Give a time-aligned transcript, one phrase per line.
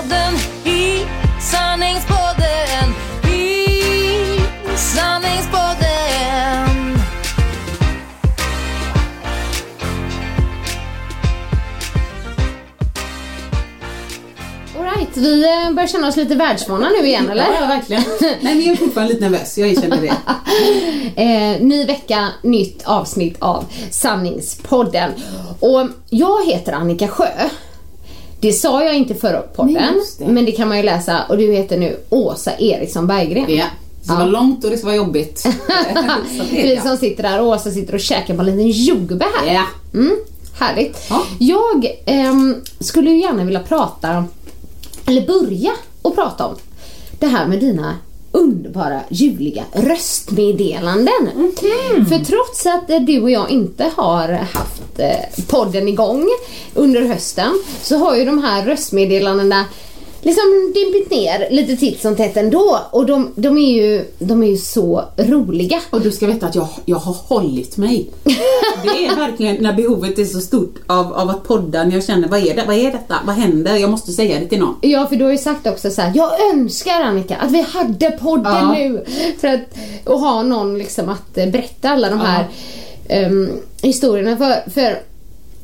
[0.00, 0.34] Sanningspodden
[0.64, 1.06] i
[1.40, 2.88] sanningspodden
[3.32, 3.66] i
[4.76, 6.98] sanningspodden.
[14.78, 17.44] Alright, vi eh, börjar känna oss lite världsvana nu igen eller?
[17.60, 18.02] Ja, verkligen.
[18.20, 20.16] Nej, men jag är fortfarande lite nervös, jag erkänner det.
[21.16, 25.12] Eh, ny vecka, nytt avsnitt av Sanningspodden.
[25.60, 27.28] Och jag heter Annika Sjö.
[28.40, 30.26] Det sa jag inte förra podden, det.
[30.26, 31.22] men det kan man ju läsa.
[31.28, 33.44] Och du heter nu Åsa Eriksson Berggren.
[33.48, 33.64] Ja.
[34.02, 35.46] Så det var långt och det var jobbigt.
[36.50, 36.82] Vi ja.
[36.82, 39.54] som sitter där och Åsa sitter och käkar på en liten jordgubbe här.
[39.54, 39.64] Ja.
[39.94, 40.16] Mm,
[40.58, 41.06] härligt.
[41.10, 41.22] Ja.
[41.38, 44.24] Jag ehm, skulle ju gärna vilja prata,
[45.06, 45.70] eller börja
[46.02, 46.54] och prata om
[47.18, 47.94] det här med dina
[48.32, 51.28] underbara ljuvliga röstmeddelanden.
[52.08, 56.28] För trots att eh, du och jag inte har haft eh, podden igång
[56.74, 59.64] under hösten så har ju de här röstmeddelandena
[60.22, 64.46] liksom dimpit ner lite titt som tätt ändå och de, de, är ju, de är
[64.46, 65.80] ju så roliga.
[65.90, 68.10] Och du ska veta att jag, jag har hållit mig.
[68.82, 72.28] Det är verkligen när behovet är så stort av, av att podda, när jag känner
[72.28, 74.76] vad är det, vad är detta, vad händer, jag måste säga det till någon.
[74.80, 78.10] Ja, för du har ju sagt också så här: jag önskar Annika att vi hade
[78.10, 78.72] podden Ja.
[78.78, 79.04] nu.
[79.40, 79.60] För att
[80.04, 82.24] och ha någon liksom att eh, berätta alla de Ja.
[82.24, 82.48] här
[83.08, 83.48] ehm,
[83.82, 84.36] historierna.
[84.36, 84.98] För, för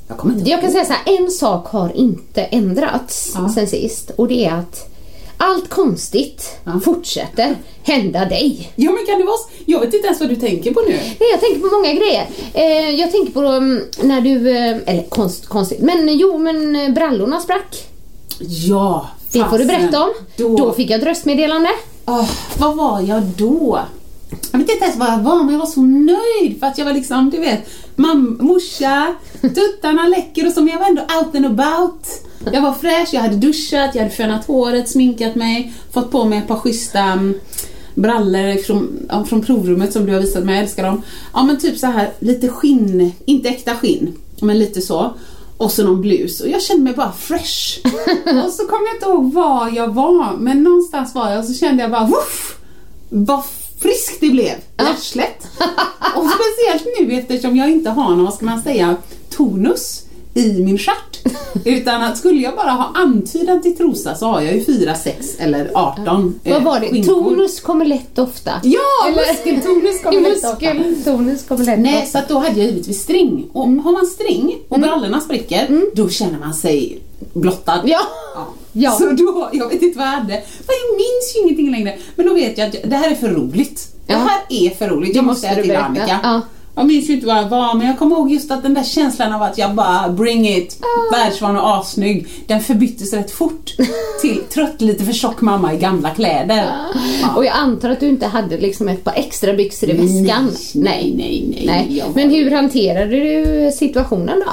[0.09, 3.49] Jag kommer inte jag kan säga så här, en sak har inte ändrats Ja.
[3.55, 4.93] sen sist och det är att
[5.39, 6.81] allt konstigt Ja.
[6.85, 8.73] fortsätter hända dig.
[8.77, 9.37] Ja men kan det vara?
[9.67, 10.93] Jag vet inte ens vad du tänker på nu.
[10.93, 12.27] Nej, jag tänker på många grejer.
[12.55, 16.91] Eh, jag tänker på um, när du, eh, eller konst, konstigt, men jo men eh,
[16.93, 17.85] brallorna sprack.
[18.39, 19.67] Ja, Det får du fasen.
[19.81, 20.11] berätta om.
[20.37, 21.69] Då, Då fick jag ett röstmeddelande.
[22.07, 23.79] Åh, vad var jag då?
[24.31, 26.85] Jag vet inte ens vad jag var, men jag var så nöjd för att jag
[26.85, 31.35] var liksom, du vet, mam, morsa, tuttarna läcker och så, men jag var ändå out
[31.35, 32.07] and about.
[32.53, 36.39] Jag var fräsch, jag hade duschat, jag hade fönat håret, sminkat mig, fått på mig
[36.39, 37.35] ett par schyssta mm,
[37.95, 41.03] brallor från, från provrummet som du har visat mig, jag älskar dem.
[41.35, 45.15] Ja men typ så här lite skinn, inte äkta skinn, men lite så.
[45.57, 47.81] Och så någon blus och jag kände mig bara fresh.
[48.47, 51.55] och så kom jag inte ihåg var jag var, men någonstans var jag och så
[51.55, 52.59] kände jag bara woof!
[53.09, 53.45] Vad
[53.79, 55.47] friskt det blev i arslet.
[56.17, 58.97] och speciellt nu eftersom jag inte har någon, vad ska man säga,
[59.31, 60.03] tonus
[60.35, 61.19] i min stjärt.
[61.65, 65.27] Utan att skulle jag bara ha antydan till trosa så har jag ju 4, 6
[65.39, 66.89] eller 18 Vad eh, var det?
[66.89, 67.13] skinkor.
[67.15, 68.51] Tonus kommer lätt ofta.
[68.63, 70.75] Ja, Eller- muskeltonus kommer lätt ofta.
[70.75, 72.11] Muskeltonus kommer lätt Nej, ofta.
[72.11, 73.47] så att då hade jag givetvis string.
[73.53, 76.99] Och har man string och brallorna spricker, då känner man sig
[77.33, 77.83] blottad.
[77.85, 78.01] Ja.
[78.35, 78.47] Ja.
[78.79, 78.91] Ja.
[78.93, 80.33] Så då, jag vet inte vad jag hade.
[80.33, 81.99] Jag minns ju ingenting längre.
[82.17, 83.89] Men då vet jag att det här är för roligt.
[84.07, 84.19] Det Ja.
[84.19, 85.15] här är för roligt.
[85.17, 85.77] Jag Det måste säga till.
[85.77, 86.21] Annika.
[86.23, 86.41] Ja.
[86.79, 88.83] Jag minns ju inte vad jag var, men jag kommer ihåg just att den där
[88.83, 90.79] känslan av att jag bara bring it,
[91.13, 93.71] världsvan och assnygg, den förbyttes rätt fort
[94.21, 96.71] till trött, lite för tjock mamma i gamla kläder.
[97.23, 97.35] Ja.
[97.37, 100.51] Och jag antar att du inte hade liksom ett par extra byxor i väskan.
[100.75, 101.63] Nej, nej, nej.
[101.67, 102.03] Nej.
[102.07, 104.53] Var- Men hur hanterade du situationen då?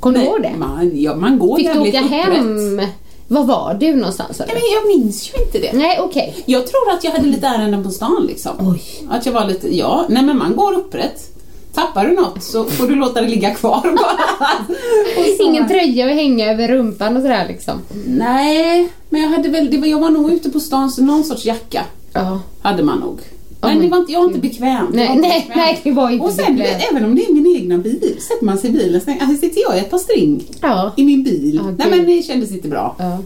[0.00, 0.52] Kommer du ihåg det?
[0.58, 2.10] Man, ja, man går Fick du åka upprätt.
[2.10, 2.80] hem?
[3.28, 4.40] Var var du någonstans?
[4.40, 4.54] eller?
[4.54, 5.72] Nej, men jag minns ju inte det.
[5.72, 6.36] Nej, okej.
[6.46, 8.52] Jag tror att jag hade lite ärenden på stan liksom.
[8.60, 8.82] Oj.
[9.10, 11.30] Att jag var lite, ja, nej men man går upprätt.
[11.74, 14.50] Tappar du något så får du låta det ligga kvar bara.
[15.46, 17.80] Ingen tröja att hänga över rumpan och sådär liksom.
[18.06, 21.24] Nej, men jag hade väl, det var, jag var nog ute på stan så någon
[21.24, 21.82] sorts jacka
[22.12, 22.40] Ja.
[22.62, 23.18] hade man nog.
[23.68, 24.86] Men det var inte, jag var inte bekväm.
[24.92, 25.56] Nej, inte nej, bekvämt.
[25.56, 28.44] nej, det var inte Och sen, vet, även om det är min egna bil, sätter
[28.44, 30.92] man sig i bilen, så här sitter jag i ett par string Ja.
[30.96, 31.60] i min bil.
[31.64, 32.96] Ja, nej men det kändes inte bra.
[32.98, 33.18] Ja.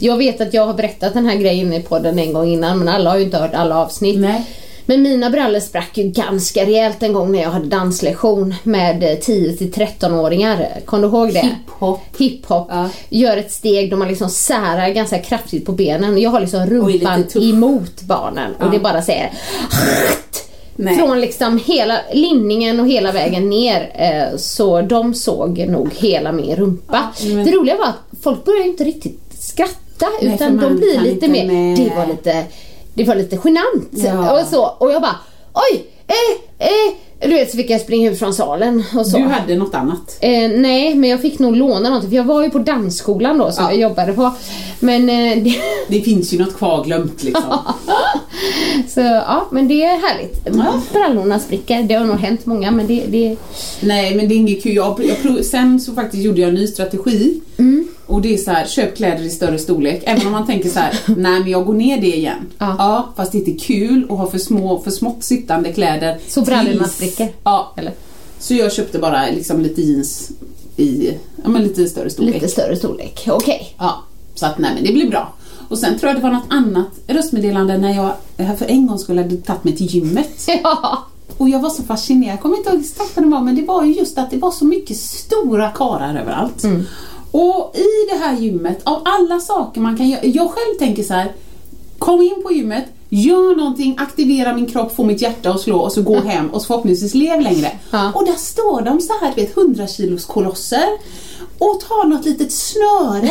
[0.00, 2.88] Jag vet att jag har berättat den här grejen i podden en gång innan men
[2.88, 4.18] alla har ju inte hört alla avsnitt.
[4.20, 4.46] Nej.
[4.86, 9.14] Men mina brallor sprack ju ganska rejält en gång när jag hade danslektion med eh,
[9.18, 10.68] 10 till 13-åringar.
[10.84, 11.40] Kommer du ihåg det?
[11.40, 12.00] Hiphop.
[12.18, 12.66] Hiphop.
[12.70, 12.88] Ja.
[13.08, 16.18] Gör ett steg då man liksom särar ganska kraftigt på benen.
[16.18, 18.70] Jag har liksom Och rumpan emot barnen och Ja.
[18.70, 19.30] det bara säger
[20.76, 20.96] Nej.
[20.96, 23.90] från liksom hela linningen och hela vägen ner.
[23.94, 27.02] Eh, så de såg nog hela min rumpa.
[27.24, 31.28] men- Det roliga var att folk började inte riktigt skratta Nej, utan de blir lite
[31.28, 31.76] mer, med.
[31.76, 32.44] det var lite,
[32.94, 34.40] det var lite genant Ja.
[34.40, 34.64] och så.
[34.78, 35.16] Och jag bara
[35.52, 36.94] oj, eh, eh.
[37.28, 39.16] Du vet så fick jag springa ut från salen och så.
[39.18, 40.16] Du hade något annat.
[40.20, 43.52] Eh, nej, men jag fick nog låna något för jag var ju på dansskolan då
[43.52, 43.70] som Ja.
[43.70, 44.30] jag jobbade på.
[44.80, 45.54] Men eh, det,
[45.88, 47.42] Det finns ju något kvar glömt liksom.
[48.88, 50.44] så ja, men det är härligt.
[50.92, 53.36] Brallorna spricker, det har nog hänt många men det, det
[53.80, 54.74] Nej men det är inget kul.
[54.74, 57.40] Jag, jag, sen så faktiskt gjorde jag en ny strategi.
[57.58, 57.88] Mm.
[58.06, 60.02] Och det är så här, köp kläder i större storlek.
[60.06, 62.46] Även om man tänker så här, nej men jag går ner det igen.
[62.58, 63.12] Ja.
[63.16, 66.18] fast det är inte kul att ha för små, för smått sittande kläder.
[66.28, 67.28] Så brallorna spricker?
[67.44, 67.72] Ja.
[67.76, 67.92] eller
[68.38, 70.30] Så jag köpte bara liksom lite jeans
[70.76, 71.10] i,
[71.42, 72.34] ja men lite större storlek.
[72.34, 73.24] lite större storlek.
[73.30, 73.74] Okej.
[73.78, 74.02] Ja,
[74.34, 75.32] så att nej men det blir bra.
[75.68, 78.12] Och sen tror jag det var något annat röstmeddelande när jag
[78.44, 80.48] här för en gång skulle hade tagit mig till gymmet.
[80.62, 80.98] Ja.
[81.38, 83.62] Och jag var så fascinerad, jag kommer inte ihåg exakt vad det var men det
[83.62, 86.62] var ju just att det var så mycket stora karar överallt.
[87.32, 91.14] Och i det här gymmet, av alla saker man kan göra, jag själv tänker så
[91.14, 91.32] här.
[91.98, 92.84] Kom in på gymmet,
[93.14, 96.60] gör någonting, aktivera min kropp, få mitt hjärta att slå och så gå hem och
[96.60, 97.70] så förhoppningsvis lev längre.
[97.90, 98.12] Ja.
[98.14, 100.88] Och där står de så här, du vet, 100 kilos kolosser
[101.58, 103.30] och tar något litet snöre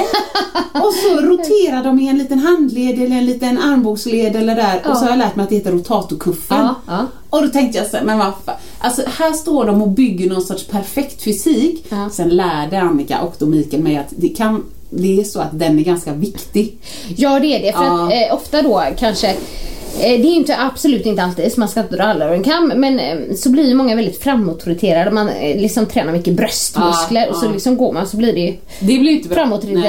[0.86, 4.98] och så roterar de i en liten handled eller en liten armbågsled eller där och
[4.98, 6.58] så har jag lärt mig att det heter rotatorkuffen.
[6.58, 7.08] Ja, ja.
[7.30, 8.34] Och då tänkte jag så men vad.
[8.80, 11.86] Alltså här står de och bygger någon sorts perfekt fysik.
[11.90, 12.10] Ja.
[12.10, 15.80] Sen lärde Annika och då Mikael mig att det kan det är så att den
[15.80, 16.78] är ganska viktig.
[17.18, 18.06] Ja det är det för Ja.
[18.08, 19.36] att eh, ofta då kanske
[20.00, 22.68] det är inte absolut inte alltid så man ska inte dra alla över en kam
[22.76, 25.12] men eh, så blir ju många väldigt framåtrienterade.
[25.12, 27.52] Man eh, liksom tränar mycket bröstmuskler Ja, och så ja.
[27.52, 29.30] liksom går man så blir det ju Det blir inte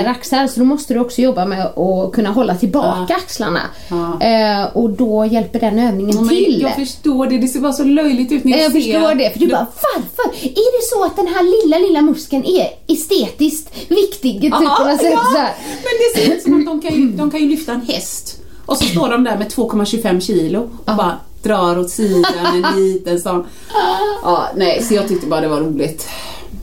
[0.02, 0.06] Nej.
[0.06, 3.60] axlar så då måste du också jobba med att kunna hålla tillbaka axlarna.
[3.90, 4.20] Ja.
[4.26, 6.62] Eh, och då hjälper den övningen men till.
[6.62, 9.14] Jag förstår det, det ser bara så löjligt ut när Eh, jag, Jag ser förstår
[9.14, 10.46] det, för du bara varför?
[10.46, 14.40] Är det så att den här lilla, lilla muskeln är estetiskt viktig?
[14.40, 15.48] Typ på Ja.
[15.84, 18.41] Men det ser ut som att de kan, ju, de kan ju lyfta en häst
[18.66, 23.20] och så står de där med 2,25 kilo och bara drar åt sidan en liten
[23.20, 23.46] sån.
[24.22, 26.08] Ja, nej, så jag tyckte bara det var roligt.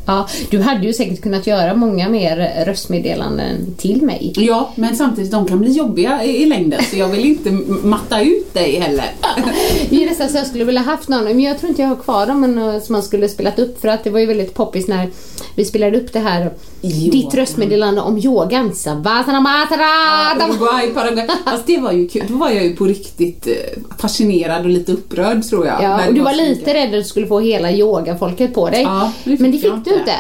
[0.10, 4.34] Ja, du hade ju säkert kunnat göra många mer röstmeddelanden till mig.
[4.36, 7.52] Ja, men samtidigt de kan bli jobbiga i, i längden så jag vill inte
[7.84, 9.06] matta ut dig heller.
[9.90, 11.96] Det är nästan så jag skulle vilja haft någon, men jag tror inte jag har
[11.96, 14.54] kvar dem men, eh, som man skulle spelat upp för att det var ju väldigt
[14.54, 15.10] poppis när
[15.56, 17.12] vi spelade upp det här Yoga.
[17.12, 18.76] ditt röstmeddelande om yogan.
[18.76, 20.50] Savasana matara.
[20.50, 21.28] Uruguay, Paraguay.
[21.46, 22.24] Fast det var ju kul.
[22.28, 23.54] Då var jag ju på riktigt eh,
[24.00, 25.84] fascinerad och lite upprörd tror jag.
[25.84, 28.82] Ja, och du var lite rädd att du skulle få hela yogafolket på dig.
[28.82, 30.14] Ja, det men det fick du inte.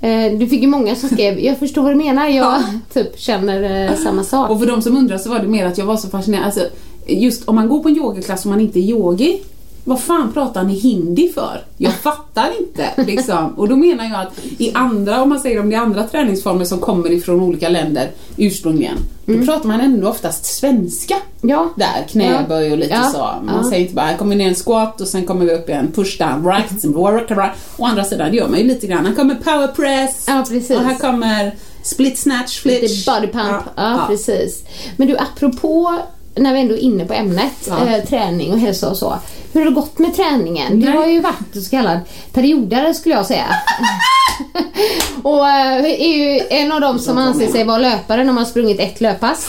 [0.00, 0.06] inte.
[0.34, 2.62] Eh, Du fick ju många som skrev, jag förstår vad du menar, jag Ja.
[2.94, 4.50] typ känner eh, samma sak.
[4.50, 6.44] Och för de som undrar så var det mer att jag var så fascinerad.
[6.44, 6.60] Alltså,
[7.06, 9.42] just om man går på en yogaklass och man inte är yogi,
[9.88, 11.64] vad fan pratar ni hindi för?
[11.76, 12.90] Jag fattar inte.
[13.06, 13.54] Liksom.
[13.56, 16.64] Och då menar jag att i andra, om man säger om det är andra träningsformer
[16.64, 21.14] som kommer ifrån olika länder ursprungligen, då pratar man ändå oftast svenska.
[21.40, 21.68] Ja.
[21.76, 23.10] Där, knäböj och lite Ja.
[23.12, 23.18] så.
[23.18, 23.70] Man Ja.
[23.70, 25.92] säger inte bara här kommer ner en squat och sen kommer vi upp i en
[25.92, 27.52] push down, right, work, right.
[27.76, 29.06] Å andra sidan, det gör man ju lite grann.
[29.06, 30.24] Här kommer power press.
[30.28, 30.40] Ja.
[30.76, 32.82] Och här kommer split snatch, flitch.
[32.82, 33.62] Lite body pump.
[33.76, 34.04] Ja, Ja.
[34.08, 34.62] precis.
[34.96, 35.98] Men du, apropå
[36.34, 37.86] när vi ändå är inne på ämnet, Ja.
[37.96, 39.14] eh, träning och hälsa och så.
[39.52, 40.80] Hur har det gått med träningen?
[40.80, 40.96] Du Nej.
[40.96, 41.98] har ju varit så kallad
[42.32, 43.46] periodare skulle jag säga.
[45.22, 48.50] och eh, är ju en av dem som anser sig vara löpare när man har
[48.50, 49.48] sprungit ett löppass.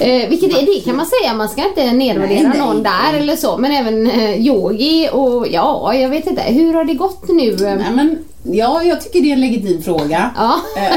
[0.00, 2.58] Eh, vilket är, det kan man säga, man ska inte nedvärdera Nej, nej.
[2.58, 3.56] någon där eller så.
[3.58, 6.42] Men även eh, yogi och ja, jag vet inte.
[6.42, 7.52] Hur har det gått nu?
[7.52, 7.58] eh?
[7.76, 10.30] Nej, men, ja, jag tycker det är en legitim fråga.
[10.36, 10.60] Ja.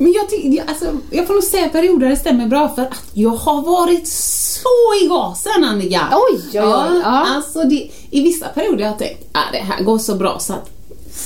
[0.00, 3.62] Men jag, alltså, jag får nog säga perioder det stämmer bra för att jag har
[3.62, 6.08] varit så i gasen Annika.
[6.12, 7.00] Oj, oj, oj.
[7.02, 7.26] Ja.
[7.26, 10.52] Alltså det, I vissa perioder har jag tänkt att det här går så bra så
[10.52, 10.70] att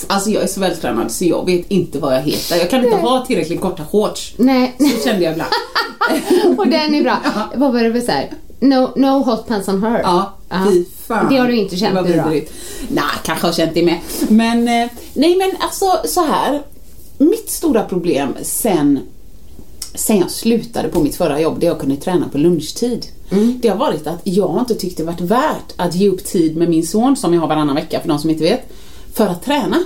[0.07, 2.57] Alltså jag är så vältränad så jag vet inte vad jag heter.
[2.57, 4.35] Jag kan inte ha tillräckligt korta shorts.
[4.37, 4.75] Nej.
[4.79, 5.51] Så kände jag ibland.
[6.59, 7.19] Och den är bra.
[7.55, 8.31] Vad var det för såhär?
[8.61, 10.01] No, no hot pants on her.
[10.01, 10.67] Ja, Ja.
[10.71, 11.27] Fy fan.
[11.31, 12.47] Det har du inte känt Det var nu då?
[12.89, 13.99] Nej, kanske har känt det med.
[14.29, 16.63] Men, eh, nej men alltså så här.
[17.19, 18.99] Mitt stora problem sen,
[19.95, 23.07] sen jag slutade på mitt förra jobb, det jag kunde träna på lunchtid.
[23.33, 23.59] Mm.
[23.63, 26.69] Det har varit att jag inte tyckt det varit värt att ge upp tid med
[26.69, 28.73] min son, som jag har varannan vecka för de som inte vet,
[29.15, 29.77] för att träna.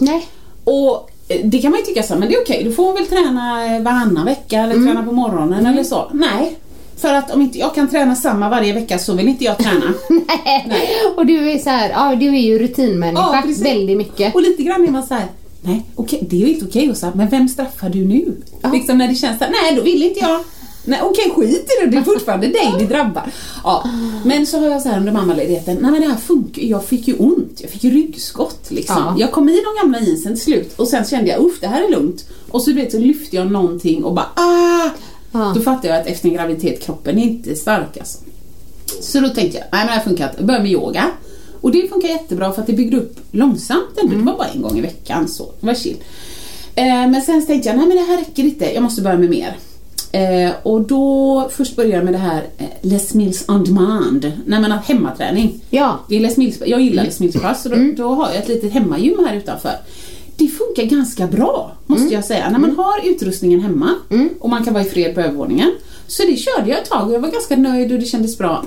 [0.00, 0.26] Nej.
[0.64, 2.92] Och eh, det kan man ju tycka så här, men det är okej, du får
[2.94, 4.86] väl träna eh, varannan vecka eller Mm.
[4.86, 6.10] träna på morgonen eller så.
[6.12, 6.58] Nej,
[6.96, 9.94] för att om inte jag kan träna samma varje vecka så vill inte jag träna.
[10.28, 10.88] Nej.
[11.16, 14.34] Och du är så här, ja du är ju rutinmänniska Ja, väldigt mycket.
[14.34, 15.26] Och lite grann är man så här,
[15.64, 18.36] nej okej, det är ju inte okej och så här, men vem straffar du nu?
[18.62, 18.72] Ja.
[18.72, 20.40] Liksom när det känns så här, nej då vill inte jag.
[20.84, 23.32] Nej okej, skit i det, det är fortfarande dig det drabbar.
[23.64, 23.90] Ja.
[24.24, 27.08] Men så har jag så här under mammaledigheten, nej men det här funkar jag fick
[27.08, 28.96] ju ont, jag fick ju ryggskott liksom.
[28.96, 29.16] Ja.
[29.18, 31.84] Jag kom i de gamla jeansen till slut och sen kände jag, uff det här
[31.84, 32.24] är lugnt.
[32.50, 34.90] Och så vet så lyfte jag någonting och bara ah!
[35.32, 35.52] Ja.
[35.54, 38.18] Då fattade jag att efter en graviditet, kroppen är inte stark alltså.
[39.00, 41.10] Så då tänkte jag, nej men det här funkar inte, jag börjar med yoga.
[41.64, 44.16] Och det funkar jättebra för att det byggde upp långsamt ändå.
[44.16, 45.96] Det var bara en gång i veckan så, det var chill.
[46.74, 49.30] Eh, men sen tänkte jag, nej men det här räcker inte, jag måste börja med
[49.30, 49.56] mer.
[50.12, 54.60] Eh, och då först började jag med det här eh, Les Mills on demand, nej
[54.60, 55.60] men att hemmaträning.
[55.70, 55.98] Ja.
[56.08, 58.48] Det är Les Mills, jag gillar Les Mills pass så då, då har jag ett
[58.48, 59.74] litet hemmagym här utanför.
[60.36, 62.50] Det funkar ganska bra måste jag säga.
[62.50, 63.94] När man har utrustningen hemma
[64.40, 65.70] och man kan vara i fred på övervåningen.
[66.06, 68.64] Så det körde jag ett tag och jag var ganska nöjd och det kändes bra.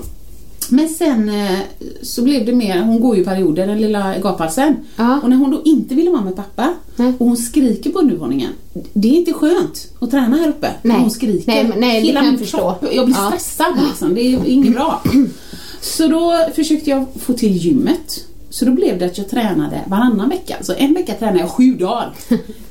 [0.70, 1.58] Men sen eh,
[2.02, 4.76] så blev det mer, hon går ju i perioder den lilla gaphalsen.
[4.96, 5.20] Ja.
[5.22, 7.14] Och när hon då inte vill vara med pappa Mm.
[7.18, 8.50] och hon skriker på undervåningen.
[8.92, 10.70] Det är inte skönt att träna här uppe.
[10.82, 11.00] Nej.
[11.00, 11.52] Hon skriker.
[11.52, 13.26] Nej, nej, Hela min kropp, jag blir Ja.
[13.30, 14.14] stressad liksom.
[14.14, 15.02] Det är inget bra.
[15.80, 18.24] Så då försökte jag få till gymmet.
[18.50, 20.56] Så då blev det att jag tränade varannan vecka.
[20.60, 22.12] Så en vecka tränade jag sju dagar.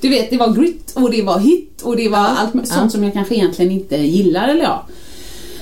[0.02, 2.90] Du vet, det var grit och det var hit och det var allt sånt Ja.
[2.90, 4.86] som jag kanske egentligen inte gillar eller ja.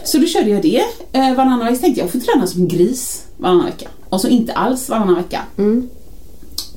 [0.05, 1.75] Så då körde jag det eh, varannan vecka.
[1.75, 3.88] Så tänkte jag, jag får träna som en gris varannan vecka.
[4.09, 5.41] Och så inte alls varannan vecka.
[5.57, 5.89] Mm.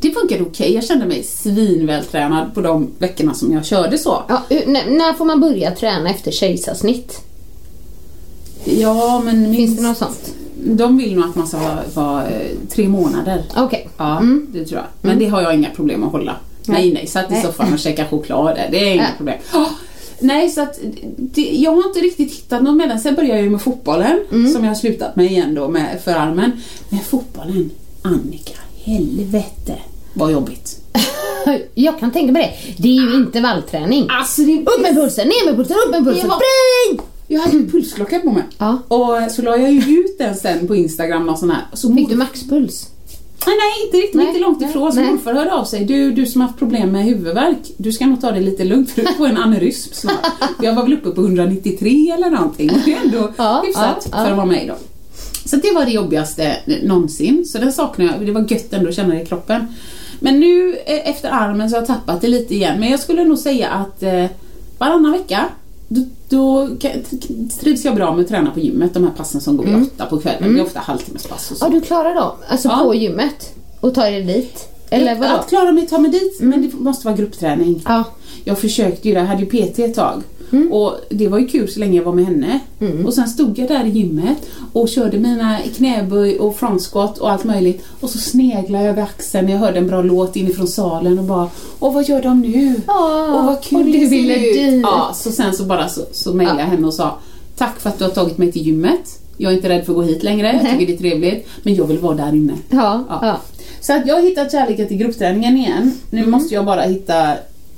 [0.00, 0.74] Det funkade okej.
[0.74, 4.22] Jag kände mig svinvältränad på de veckorna som jag körde så.
[4.28, 7.20] Ja, när, får man börja träna efter kejsarsnitt?
[8.64, 10.34] Ja, men Finns minst, det något sånt?
[10.64, 11.58] de vill nog att man ska
[11.94, 13.42] vara, eh, tre månader.
[13.56, 13.88] Okej.
[13.96, 14.86] Ja, det tror jag.
[15.00, 16.36] Men det har jag inga problem att hålla.
[16.66, 17.42] Nej, nej, satt i Nej.
[17.42, 18.58] soffan och käka choklad.
[18.70, 19.38] Det är inga problem.
[19.54, 19.68] Åh,
[20.20, 20.78] nej, så att
[21.16, 23.00] det, jag har inte riktigt hittat någon mellan.
[23.00, 24.18] Sen började jag ju med fotbollen,
[24.52, 26.52] som jag har slutat med igen då med för armen.
[26.88, 27.70] Men fotbollen,
[28.02, 29.74] Annika, helvete
[30.14, 30.80] vad jobbigt.
[31.74, 32.82] Jag kan tänka mig det.
[32.82, 34.06] Det är ju intervallträning.
[34.10, 37.00] Alltså det, Upp med pulsen, ner med pulsen, upp med pulsen, var- spring!
[37.28, 38.42] Jag hade en pulsklocka på mig.
[38.58, 38.78] Ja.
[38.88, 41.62] Och så la jag ju ut den sen på Instagram och sån här.
[41.72, 42.88] Så Fick du maxpuls?
[43.46, 44.92] Nej, nej, inte riktigt, Nej, inte långt ifrån.
[44.92, 45.84] Så morfar hörde av sig.
[45.84, 48.90] Du, du som har haft problem med huvudvärk, du ska nog ta det lite lugnt
[48.90, 50.26] för du får en aneurysm snart.
[50.62, 52.70] Jag var väl uppe på 193 eller någonting.
[52.84, 54.74] Det är ändå Ja, hyfsat ja, för att vara med då.
[55.44, 57.44] Så det var det jobbigaste någonsin.
[57.44, 58.26] Så den saknar jag.
[58.26, 59.66] Det var gött ändå att känna det i kroppen.
[60.20, 62.80] Men nu eh, efter armen så har jag tappat det lite igen.
[62.80, 64.24] Men jag skulle nog säga att eh,
[64.78, 65.48] varannan vecka
[65.88, 66.68] då, då
[67.60, 70.06] trivs jag bra med att träna på gymmet, de här passen som går vid åtta
[70.06, 70.54] på kvällen.
[70.54, 71.64] Det är ofta halvtimmespass och så.
[71.64, 72.30] Ja, du klarar dem?
[72.48, 72.80] Alltså Ja.
[72.84, 73.54] på gymmet?
[73.80, 74.68] Och tar dig dit?
[74.90, 75.34] Eller vadå?
[75.34, 77.82] Att klara mig ta mig dit, men det måste vara gruppträning.
[77.86, 78.04] Ja.
[78.44, 80.22] Jag försökte ju det, jag hade ju PT ett tag.
[80.52, 80.72] Mm.
[80.72, 82.60] Och det var ju kul så länge jag var med henne.
[83.06, 84.36] Och sen stod jag där i gymmet
[84.72, 87.84] och körde mina knäböj och front squat och allt möjligt.
[88.00, 91.24] Och så sneglade jag över axeln när jag hörde en bra låt inifrån salen och
[91.24, 91.48] bara
[91.80, 92.74] Åh vad gör de nu?
[92.88, 94.80] Åh vad kul och du ville ut." dit.
[94.82, 97.18] Ja, så sen så bara så, så mejlade jag henne och sa
[97.56, 99.20] Tack för att du har tagit mig till gymmet.
[99.36, 101.48] Jag är inte rädd för att gå hit längre, jag tycker det är trevligt.
[101.62, 102.52] Men jag vill vara där inne.
[102.70, 103.18] Ja, Ja.
[103.22, 103.36] ja.
[103.88, 105.92] Så att jag har hittat kärleken till gruppträningen igen.
[106.10, 106.30] Nu Mm.
[106.30, 107.34] måste jag bara hitta,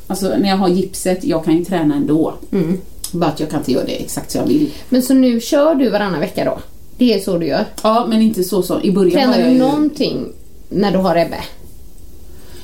[0.06, 2.34] alltså när jag har gipset, jag kan ju träna ändå.
[2.52, 2.78] Mm.
[3.12, 4.70] Bara att jag kan inte göra det exakt som jag vill.
[4.88, 6.58] Men så nu kör du varannan vecka då?
[6.98, 7.64] Det är så du gör?
[7.82, 9.58] Ja, men inte så som i början Tränar du ju...
[9.58, 10.26] någonting
[10.68, 11.36] när du har Ebbe?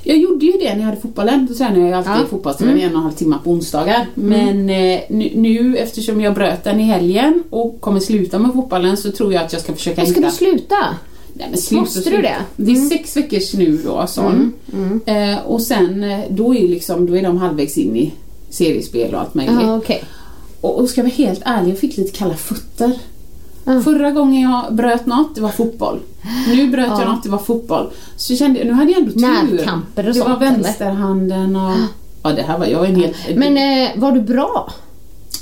[0.03, 1.47] Jag gjorde ju det när jag hade fotbollen.
[1.51, 2.17] Då tränade jag ju alltid Ja.
[2.17, 2.29] Mm.
[2.29, 4.07] fotbollsträning en och en halv timme på onsdagar.
[4.15, 8.97] Men eh, nu, nu eftersom jag bröt den i helgen och kommer sluta med fotbollen
[8.97, 10.29] så tror jag att jag ska försöka Ska hitta...
[10.29, 10.77] du sluta?
[11.39, 12.29] Nej, men sluta, Måste du det?
[12.29, 12.45] Mm.
[12.57, 14.53] Det är sex veckors nu då, sån.
[15.07, 18.13] Eh, och sen eh, då är, liksom, då är de halvvägs in i
[18.51, 19.57] seriespel och allt möjligt.
[19.63, 20.05] Ja, okej.
[20.61, 22.93] Och, och ska jag vara helt ärlig, jag fick lite kalla fötter.
[23.65, 23.81] Ja.
[23.83, 25.99] Förra gången jag bröt något, det var fotboll.
[26.49, 27.01] Nu bröt Ja.
[27.01, 27.91] jag något, det var fotboll.
[28.17, 29.21] Så kände jag, nu hade jag ändå tur.
[29.21, 31.77] Närkamper och Det var sånt, vänsterhanden och...
[32.23, 33.17] Ja, det här var jag en helt...
[33.37, 34.73] Men eh, var du bra?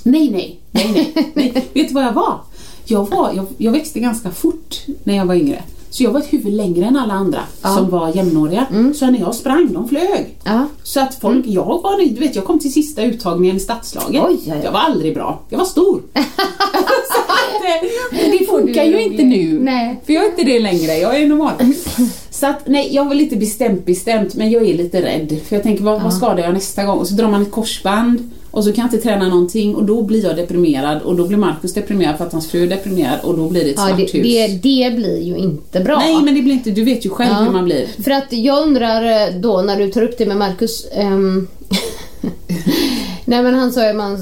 [0.03, 1.69] Nej, nej, nej, nej, nej.
[1.73, 2.39] Vet du vad jag var?
[2.85, 5.63] Jag, var jag, jag växte ganska fort när jag var yngre.
[5.95, 7.69] Så jag var ett huvud längre än alla andra Ja.
[7.69, 7.79] Mm.
[7.81, 8.67] som var jämnåriga.
[8.95, 10.39] Så när jag sprang, de flög.
[10.45, 10.67] Ja.
[10.83, 14.23] Så att folk, jag var du vet jag kom till sista uttagningen i stadslaget.
[14.25, 14.61] Oj, oj, oj.
[14.65, 16.03] Jag var aldrig bra, jag var stor.
[16.15, 17.65] så att,
[18.13, 19.59] eh, det funkar ju inte nu.
[19.61, 20.01] Nej.
[20.07, 21.53] För jag är inte det längre, jag är normal.
[22.31, 25.41] Så att nej, jag var lite bestämt bestämt men jag är lite rädd.
[25.49, 26.99] För jag tänker vad, vad skadar jag nästa gång?
[26.99, 30.03] Och så drar man ett korsband och så kan jag inte träna någonting och då
[30.03, 33.37] blir jag deprimerad och då blir Markus deprimerad för att hans fru är deprimerad och
[33.37, 35.99] då blir det ett Ja, svart det, det, det blir ju inte bra.
[35.99, 37.45] Nej men det blir inte, du vet ju själv Ja.
[37.45, 37.87] hur man blir.
[38.05, 40.87] För att jag undrar eh, då när du tar upp det med Marcus.
[40.93, 41.49] ehm,
[43.25, 44.19] Nej men han sa ju man,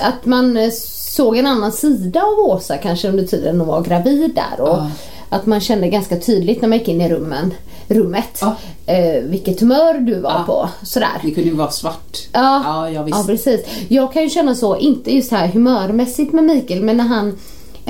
[0.00, 0.70] att man eh,
[1.16, 4.60] såg en annan sida av Åsa kanske under tiden hon var gravid där.
[4.62, 4.90] Och Ja.
[5.28, 7.54] Att man kände ganska tydligt när man gick in i rummen,
[7.88, 8.56] rummet Ja.
[8.86, 10.42] eh, vilket humör du var Ja.
[10.46, 10.68] på.
[10.86, 11.20] Sådär.
[11.22, 12.18] Det kunde ju vara svart.
[12.32, 13.60] Ja, ja, ja precis.
[13.88, 17.38] Jag kan ju känna så, inte just här humörmässigt med Mikael men när han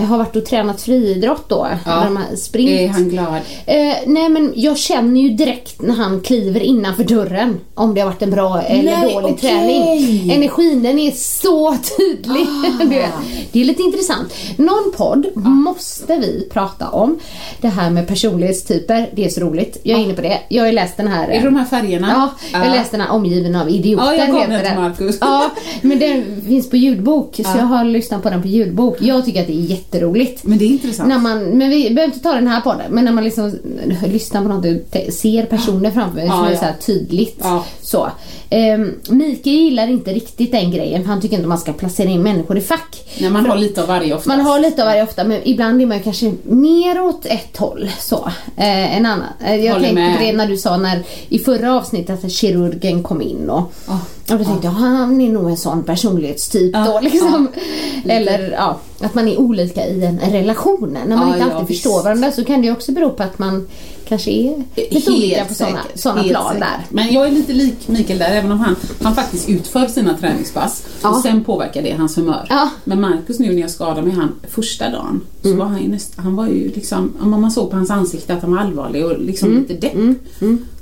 [0.02, 1.68] har varit och tränat friidrott då.
[1.86, 2.06] Ja.
[2.36, 2.70] Sprint.
[2.80, 3.34] Är han glad?
[3.66, 8.08] Eh, nej men jag känner ju direkt när han kliver innanför dörren om det har
[8.08, 9.50] varit en bra eller Nej, dålig okej.
[9.50, 10.30] träning.
[10.30, 12.46] Energin den är så tydlig.
[12.48, 12.84] Ah.
[13.52, 14.34] Det är lite intressant.
[14.56, 17.18] Någon podd måste vi prata om.
[17.60, 19.08] Det här med personlighetstyper.
[19.12, 19.76] Det är så roligt.
[19.82, 20.40] Jag är inne på det.
[20.48, 21.28] Jag har läst den här.
[21.28, 22.08] Är det de här färgerna?
[22.10, 24.04] Ja, jag har läst den här Omgiven av idioter.
[24.04, 25.18] Ja, jag gav den till Marcus.
[25.20, 25.50] Ja,
[25.82, 27.56] men den finns på ljudbok så Ja.
[27.58, 28.96] jag har lyssnat på den på ljudbok.
[29.00, 30.44] Jag tycker att det är jätteroligt.
[30.44, 31.08] Men det är intressant.
[31.08, 33.58] När man, men vi behöver inte ta den här podden, men när man liksom
[34.06, 36.58] lyssnar på något och ser personer framför sig Ja, som är ja.
[36.58, 37.38] så här tydligt.
[37.42, 37.64] Ja.
[37.82, 38.10] Så.
[38.50, 42.22] Um, Mikael gillar inte riktigt den grejen för han tycker inte man ska placera in
[42.22, 43.16] människor i fack.
[43.20, 44.26] När man har lite av varje oftast.
[44.26, 47.90] Man har lite av varje ofta men ibland är man kanske mer åt ett håll
[48.00, 48.30] så.
[48.56, 49.26] Eh, en annan.
[49.46, 50.16] Eh, jag Håller tänkte med.
[50.18, 54.00] på det när du sa när i förra avsnittet att kirurgen kom in och, Ja.
[54.30, 57.48] Och då tänkte jag han är nog en sån personlighetstyp Ja, då liksom.
[57.96, 58.12] Lite.
[58.14, 60.98] Eller ja, att man är olika i en relation.
[61.06, 61.82] När man Ja, inte ja, alltid visst.
[61.82, 63.68] förstår varandra så kan det också bero på att man
[64.08, 65.80] kanske är lite Helt olika på sådana
[66.22, 66.60] plan säkert.
[66.60, 66.86] där.
[66.90, 70.82] Men jag är lite lik Mikael där, även om han, han faktiskt utför sina träningspass.
[71.02, 71.08] Ja.
[71.10, 72.46] Och sen påverkar det hans humör.
[72.48, 72.70] Ja.
[72.84, 75.58] Men Markus nu när jag skadade mig han första dagen, så Mm.
[75.58, 78.50] var han ju näst, han var ju liksom, man såg på hans ansikte att han
[78.52, 79.60] var allvarlig och liksom Mm.
[79.68, 80.16] lite depp.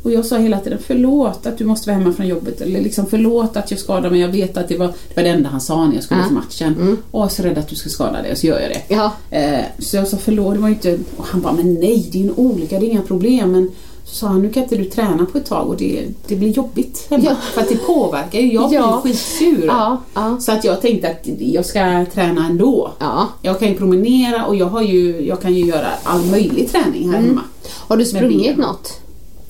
[0.02, 3.06] Och jag sa hela tiden förlåt att du måste vara hemma från jobbet eller liksom
[3.06, 4.20] förlåt att jag skadade mig.
[4.20, 6.26] Jag vet att det var det, var det enda han sa när jag skulle Ja.
[6.26, 6.98] till matchen.
[7.10, 8.94] Åh, jag är så rädd att du ska skada dig och så gör jag det.
[8.94, 9.12] Ja.
[9.30, 10.98] Eh, så jag sa förlåt, det var inte...
[11.16, 13.11] Och han bara, men nej det är ju olika, det är inga problem.
[13.46, 13.70] Men
[14.04, 16.48] så sa han, nu kan inte du träna på ett tag och det, det blir
[16.48, 17.24] jobbigt hemma.
[17.24, 17.34] Ja.
[17.54, 19.00] För att det påverkar ju, jag blir Ja.
[19.04, 19.64] skitsur.
[19.66, 20.36] Ja, ja.
[20.40, 22.90] Så att jag tänkte att jag ska träna ändå.
[22.98, 23.28] Ja.
[23.42, 27.12] Jag kan ju promenera och jag, har ju, jag kan ju göra all möjlig träning
[27.12, 27.40] här hemma.
[27.88, 28.98] Har du sprungit något?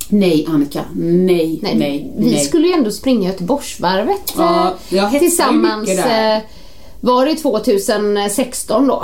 [0.09, 2.13] Nej Annika, nej, nej, nej.
[2.19, 5.87] vi skulle ju ändå springa Göteborgsvarvet Ja, eh, jag tillsammans.
[5.89, 6.37] där.
[6.37, 6.43] eh,
[7.01, 9.03] Var det 2016 då?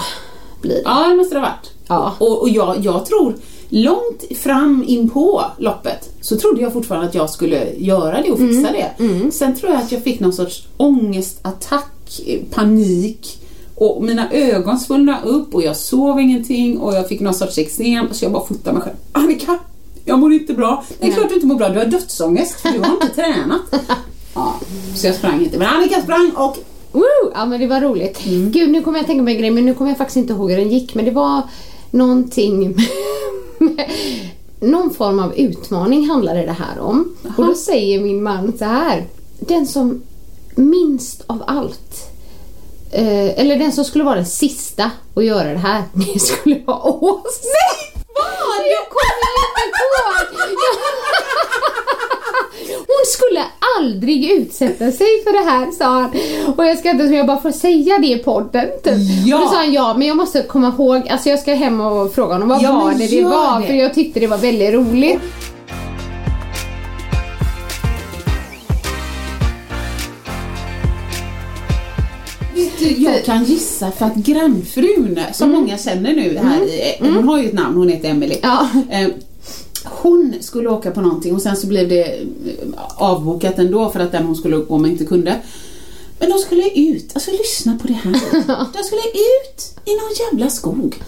[0.63, 0.83] Blir det.
[0.85, 1.71] Ja, det måste det ha varit.
[1.87, 2.15] Ja.
[2.19, 3.35] Och, och jag, jag tror,
[3.69, 8.39] långt fram in på loppet så trodde jag fortfarande att jag skulle göra det och
[8.39, 8.91] fixa det.
[9.33, 13.39] Sen tror jag att jag fick någon sorts ångestattack, eh, panik
[13.75, 18.07] och mina ögon svullnade upp och jag sov ingenting och jag fick någon sorts eksem
[18.13, 18.97] så jag bara fotade mig själv.
[19.13, 19.59] Annika,
[20.05, 20.85] jag mår inte bra.
[21.01, 23.61] Det är klart du inte mår bra, du har dödsångest för du har inte tränat.
[24.35, 24.55] Ja,
[24.95, 25.59] så jag sprang inte.
[25.59, 26.57] Men Annika sprang och
[26.93, 27.33] Woo!
[27.35, 28.21] Ja men det var roligt.
[28.25, 30.51] Gud nu kommer jag tänka på en grej men nu kommer jag faktiskt inte ihåg
[30.51, 31.43] hur den gick men det var
[31.91, 32.77] någonting
[34.61, 37.17] någon form av utmaning handlade det här om.
[37.37, 39.07] Och då säger min man så här.
[39.39, 40.03] Den som
[40.55, 42.11] minst av allt
[42.91, 46.83] eh, eller den som skulle vara den sista att göra det här, det skulle vara
[46.83, 47.43] Åsa.
[47.43, 48.03] Nej!
[48.15, 48.67] Vad?
[48.67, 49.29] Jag kommer
[49.67, 50.49] inte ihåg!
[52.99, 53.41] Hon skulle
[53.79, 56.11] aldrig utsätta sig för det här sa han.
[56.57, 58.95] Och jag ska inte, jag bara får säga det i podden typ.
[59.27, 59.37] Ja.
[59.37, 62.15] Och då sa han ja, men jag måste komma ihåg, alltså jag ska hem och
[62.15, 63.61] fråga honom vad Ja, var det det var?
[63.61, 63.67] det.
[63.67, 65.21] För jag tyckte det var väldigt roligt.
[72.99, 75.61] Jag kan gissa för att grannfrun, som Mm.
[75.61, 78.37] många känner nu här, i- hon har ju ett namn, hon heter Emily.
[78.43, 78.69] Ja.
[80.03, 82.25] Hon skulle åka på någonting och sen så blev det eh,
[82.97, 85.41] avbokat ändå för att den hon skulle gå med inte kunde.
[86.19, 88.13] Men de skulle ut, alltså lyssna på det här.
[88.73, 91.03] De skulle ut i någon jävla skog.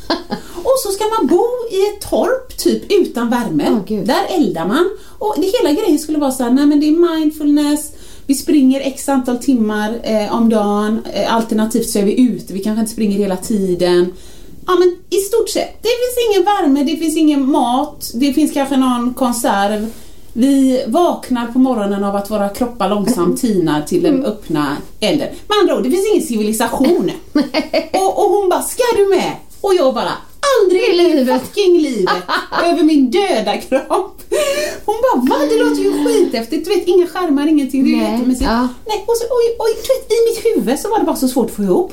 [0.55, 3.81] Och så ska man bo i ett torp typ utan värme.
[3.87, 4.07] Gud.
[4.07, 4.91] Där eldar man.
[5.19, 7.93] Och det hela grejen skulle vara så här, nej men det är mindfulness,
[8.27, 12.61] vi springer x antal timmar eh, om dagen, eh, alternativt så är vi ute, vi
[12.61, 14.13] kanske inte springer hela tiden.
[14.67, 18.53] Ja men i stort sett, det finns ingen värme, det finns ingen mat, det finns
[18.53, 19.91] kanske någon konserv.
[20.33, 25.29] Vi vaknar på morgonen av att våra kroppar långsamt tinar till den öppna elden.
[25.49, 27.11] Med andra ord, det finns ingen civilisation.
[27.93, 29.33] och, och hon bara, ska du med?
[29.61, 30.13] Och jag bara,
[30.63, 31.43] aldrig I livet.
[31.43, 32.15] fucking livet
[32.65, 34.17] över min döda kropp.
[34.85, 35.45] Hon bara, va?
[35.51, 36.65] Det låter ju skithäftigt.
[36.69, 37.85] Du vet, inga skärmar, ingenting.
[37.85, 38.69] Det är ja.
[38.87, 41.29] Nej, och, så, oj, oj, du vet, i mitt huvud så var det bara så
[41.29, 41.93] svårt att få ihop.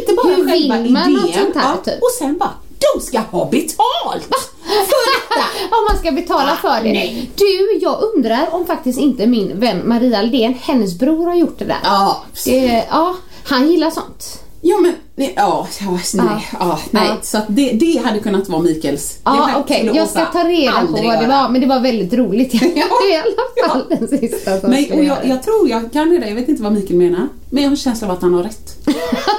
[0.00, 1.12] Inte bara Hur själva vill man idén.
[1.22, 2.02] något sånt här, ja, typ?
[2.02, 2.54] Och sen bara,
[2.94, 4.24] de ska ha betalt
[4.68, 5.44] för detta.
[5.76, 6.92] Om man ska betala för det.
[6.92, 7.30] nej.
[7.36, 11.64] Du, jag undrar om faktiskt inte min vän Maria Aldén, hennes bror har gjort det
[11.64, 11.78] där.
[11.82, 14.42] Ja, Det, ja, han gillar sånt.
[14.60, 17.06] Ja men, nej, ja, ja, nej, ja, nej.
[17.08, 17.16] Ja.
[17.22, 19.18] Så att det, det hade kunnat vara Mikaels.
[19.24, 19.90] Ja, här okej.
[19.94, 23.22] Jag ska ta reda på vad det var, men det var väldigt roligt i Ja.
[23.22, 26.48] alla fall den sista som Nej, och jag, jag tror jag kan det, jag vet
[26.48, 27.28] inte vad Mikael menar.
[27.50, 28.76] Men jag har en känsla av att han har rätt.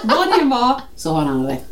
[0.04, 1.72] vad det var, så har han rätt.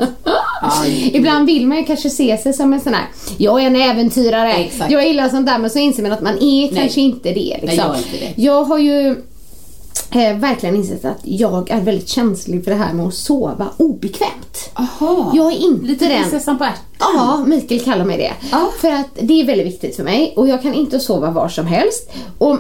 [0.62, 1.12] Aj.
[1.14, 3.06] Ibland vill man ju kanske se sig som en sån här,
[3.38, 4.92] jag är en äventyrare, Exakt.
[4.92, 7.58] jag gillar sånt där men så inser man att man är kanske inte det.
[7.62, 7.78] Liksom.
[7.78, 8.42] jag är inte det.
[8.42, 9.16] Jag har ju
[10.12, 14.70] eh, verkligen insett att jag är väldigt känslig för det här med att sova obekvämt.
[14.74, 15.32] Aha.
[15.36, 16.22] Jag är inte Lite den.
[16.22, 16.84] prinsessan på ärten.
[17.00, 18.34] Ja, Mikael kallar mig det.
[18.52, 18.70] Ja.
[18.82, 21.65] För att det är väldigt viktigt för mig och jag kan inte sova var som
[21.67, 22.10] helst.
[22.38, 22.58] Och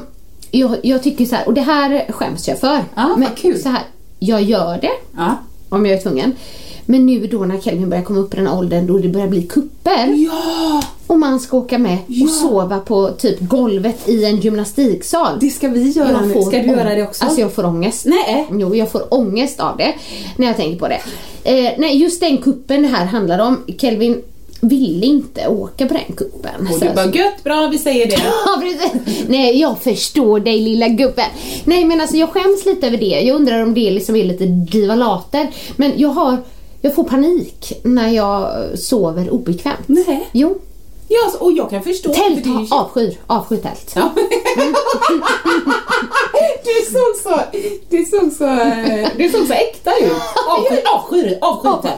[0.51, 2.75] jag, jag tycker så här, och det här skäms jag för.
[2.95, 3.59] Ja, vad men kul.
[3.61, 3.81] så här,
[4.19, 5.35] jag gör det Ja.
[5.69, 6.35] om jag är tvungen.
[6.89, 9.41] Men nu då när Kelvin börjar komma upp i den åldern då det börjar bli
[9.41, 12.23] kupper ja, och man ska åka med Ja.
[12.25, 15.37] och sova på typ golvet i en gymnastiksal.
[15.41, 16.41] det ska vi göra Jag nu.
[16.41, 17.23] Ska du göra det också?
[17.23, 18.05] Alltså jag får ångest.
[18.05, 18.47] Nej.
[18.51, 19.93] Jo, jag får ångest av det
[20.37, 20.99] när jag tänker på det.
[21.43, 23.63] Eh, nej, just den kuppen det här handlar om.
[23.77, 24.21] Kelvin
[24.61, 26.67] ville inte åka på den kuppen.
[26.73, 28.17] och du bara, gött, bra, vi säger det.
[28.45, 29.23] Ja, precis.
[29.27, 31.25] Nej, jag förstår dig lilla gubben.
[31.65, 33.05] Nej, men alltså jag skäms lite över det.
[33.21, 35.47] Jag undrar om det liksom är lite divalater.
[35.75, 36.37] Men jag har,
[36.81, 39.87] jag får panik när jag sover obekvämt.
[39.87, 40.29] Nej.
[40.31, 40.57] Jo.
[41.09, 42.13] Ja, alltså, och jag kan förstå.
[42.13, 43.91] för Tält ju- ha- avskyr, avskyr tält.
[43.95, 44.09] Ja.
[46.63, 47.41] du såg så,
[47.89, 50.11] du såg så, eh, du såg så äkta ut.
[50.49, 51.97] Avsky, avsky, avsky det.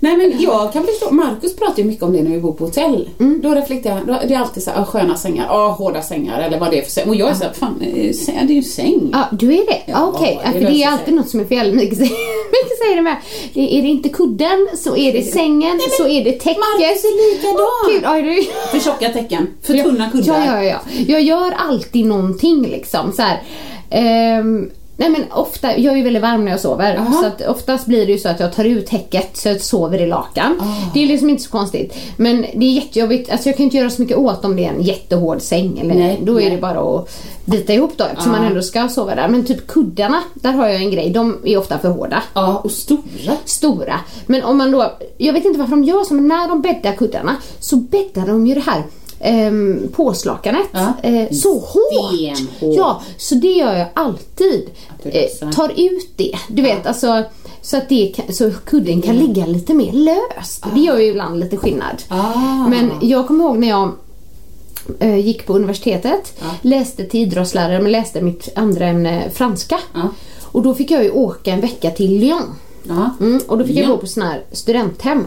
[0.00, 2.64] Nej men jag kan förstå, Markus pratar ju mycket om det när vi bor på
[2.64, 3.08] hotell.
[3.42, 6.40] Då reflekterar jag, då- det är alltid så här, ah, sköna sängar, ah, hårda sängar
[6.40, 7.08] eller vad det är för säng.
[7.08, 7.92] Och jag är så här, fan, eh,
[8.26, 9.10] det är ju en säng.
[9.12, 9.82] Ja, du är det?
[9.86, 11.72] Ja, Ja, Okej, det för det löser är alltid något som är fel.
[11.72, 11.96] Mikael
[12.78, 13.16] säger, det med.
[13.54, 16.58] Det- Är det inte kudden så är det sängen, så är det täcket.
[16.58, 18.24] Marcus är likadan.
[18.24, 18.42] Gud, du...
[18.78, 20.46] För tjocka täcken, för tunna kuddar.
[20.46, 21.02] Ja, ja, ja.
[21.08, 23.12] Jag gör alltid någonting liksom.
[23.12, 23.42] Så här,
[23.90, 26.94] ehm, nej men ofta, jag är ju väldigt varm när jag sover.
[26.94, 27.12] Jaha.
[27.12, 30.02] Så att oftast blir det ju så att jag tar ut täcket så jag sover
[30.02, 30.58] i lakan.
[30.60, 30.90] Ah.
[30.94, 31.94] Det är liksom inte så konstigt.
[32.16, 33.30] Men det är jättejobbigt.
[33.30, 35.78] Alltså jag kan inte göra så mycket åt om det är en jättehård säng.
[35.78, 36.50] Eller, Nej, då är nej.
[36.50, 37.08] det bara att
[37.44, 38.38] bita ihop då eftersom Ja.
[38.38, 39.28] man ändå ska sova där.
[39.28, 41.10] Men typ kuddarna, där har jag en grej.
[41.10, 43.36] De är ofta för hårda Ja, och stora.
[43.44, 44.00] stora.
[44.26, 46.92] Men om man då, jag vet inte varför de gör så, men när de bäddar
[46.92, 48.82] kuddarna så bäddar de ju det här
[49.26, 50.92] um, påslakanet Ja.
[51.02, 52.38] eh, så hårt.
[52.60, 54.70] Ja, så det gör jag alltid.
[55.04, 57.22] Eh, tar ut det, du vet alltså
[57.62, 60.64] så att det kan, så kudden kan ligga lite mer löst.
[60.74, 62.02] Det gör ju ibland lite skillnad.
[62.08, 62.68] Ah.
[62.68, 63.92] Men jag kommer ihåg när jag
[64.98, 66.46] eh, gick på universitetet, Ja.
[66.62, 69.78] läste till idrottslärare men läste mitt andra ämne franska.
[69.94, 70.08] Ja.
[70.44, 72.42] Och då fick jag ju åka en vecka till Lyon.
[72.82, 73.10] Ja.
[73.20, 73.88] Mm, och då fick jag Ja.
[73.90, 75.24] gå på sån här studenthem.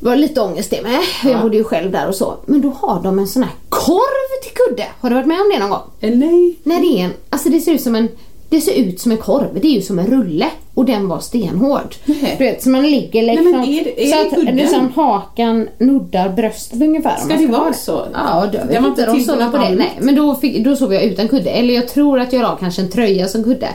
[0.00, 1.00] Var lite ångest det med.
[1.24, 1.42] Jag Ja.
[1.42, 2.34] bodde ju själv där och så.
[2.46, 4.86] Men då har de en sån här korv till kudde.
[5.00, 5.82] Har du varit med om det någon gång?
[6.00, 6.56] Eh, Nej.
[6.62, 8.08] När det är en, alltså det ser ut som en
[8.48, 11.20] det ser ut som en korv, det är ju som en rulle och den var
[11.20, 11.94] stenhård.
[12.04, 12.34] Nej.
[12.38, 16.28] Du vet, så man ligger liksom men är det- är så att liksom hakan nuddar
[16.28, 17.16] bröstet ungefär.
[17.16, 18.06] Ska det vara så?
[18.12, 19.74] Ja, då, vet inte, de på det.
[19.74, 21.50] Nej, men då, fick, då sov jag utan kudde.
[21.50, 23.68] Eller jag tror att jag la kanske en tröja som kudde.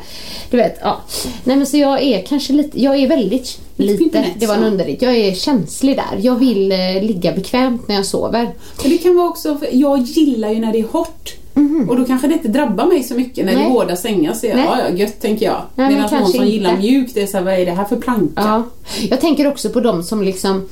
[0.51, 0.97] Du vet, ja.
[1.43, 5.01] Nej men så jag är kanske lite, jag är väldigt Lite det var en underligt.
[5.01, 6.19] Jag är känslig där.
[6.21, 8.49] Jag vill eh, ligga bekvämt när jag sover.
[8.81, 11.33] Men det kan vara också, för jag gillar ju när det är hårt.
[11.89, 13.63] Och då kanske det inte drabbar mig så mycket när det är.
[13.63, 13.71] Nej.
[13.71, 14.33] hårda sängar.
[14.33, 14.65] Så jag, Nej.
[14.65, 15.61] ja, ja, gött tänker jag.
[15.75, 16.81] men Medan någon som gillar inte.
[16.81, 18.31] mjukt, det är såhär, vad är det här för planka?
[18.35, 18.63] Ja.
[19.09, 20.69] Jag tänker också på de som liksom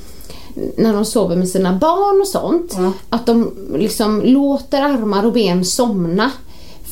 [0.76, 2.74] när de sover med sina barn och sånt.
[2.78, 2.92] Ja.
[3.10, 6.30] Att de liksom låter armar och ben somna.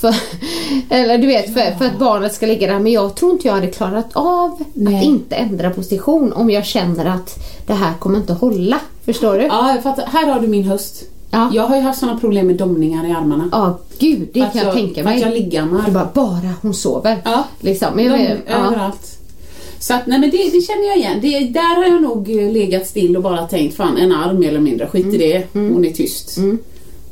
[0.00, 0.14] För,
[0.90, 2.78] eller du vet, för, för att barnet ska ligga där.
[2.78, 4.96] Men jag tror inte jag hade klarat av Nej.
[4.96, 7.34] att inte ändra position om jag känner att
[7.66, 8.80] det här kommer inte hålla.
[9.04, 9.44] Förstår du?
[9.44, 10.06] Ja, jag fattar.
[10.06, 11.04] Här har du min höst.
[11.30, 11.50] Ja.
[11.54, 13.48] Jag har ju haft sådana problem med domningar i armarna.
[13.52, 15.14] Ja, gud, det att kan jag, tänka för mig.
[15.16, 15.90] att jag liggammar.
[15.90, 17.22] Bara, bara hon sover.
[17.24, 17.44] Ja.
[17.60, 17.88] Liksom.
[17.94, 18.52] Men jag vet, ja.
[18.66, 19.18] överallt.
[19.80, 21.18] Så att, nej men det, det känner jag igen.
[21.22, 24.48] Det, där har jag nog eh, legat still och bara tänkt, fan en arm mer
[24.48, 25.14] eller mindre, skit Mm.
[25.14, 26.38] i det, hon är tyst.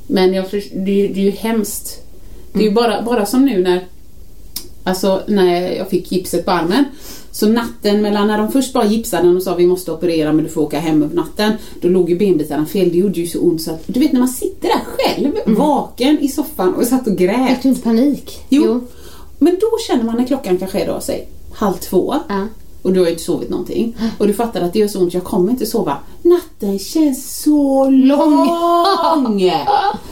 [0.06, 2.02] Men jag, det, det är ju hemskt.
[2.52, 2.68] Det är Mm.
[2.68, 3.84] ju bara, bara som nu när,
[4.84, 6.84] alltså när jag fick gipset på armen.
[7.36, 10.44] Så natten mellan när de först bara gipsade den och sa vi måste operera men
[10.44, 11.52] du får åka hem över natten.
[11.80, 12.90] Då låg ju benbitarna fel.
[12.90, 16.18] Det gjorde ju så ont så att, du vet när man sitter där själv, vaken
[16.20, 17.48] i soffan och satt och grät.
[17.48, 18.40] Fick du inte panik?
[18.48, 18.80] Jo.
[19.38, 22.14] Men då känner man när klockan kanske är då, säg halv två.
[22.28, 22.46] Ja.
[22.82, 25.14] och du har ju inte sovit någonting och du fattar att det gör så ont,
[25.14, 25.96] jag kommer inte sova.
[26.22, 28.48] Natten känns så lång.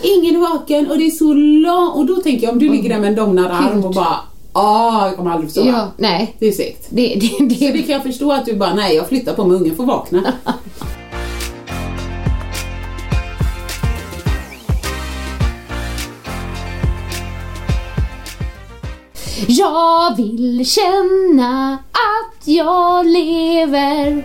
[0.03, 1.95] Ingen är vaken och det är så långt.
[1.95, 4.17] Och då tänker jag om du ligger där med en domnad arm och bara
[4.55, 5.69] ah, jag kommer aldrig sova.
[5.69, 6.37] Ja, nej.
[6.39, 6.87] Det är segt.
[6.89, 9.45] Det, det, Så det, det kan jag förstå att du bara, nej jag flyttar på
[9.45, 10.33] mig, ungen får vakna.
[19.49, 24.25] Jag vill känna att jag lever.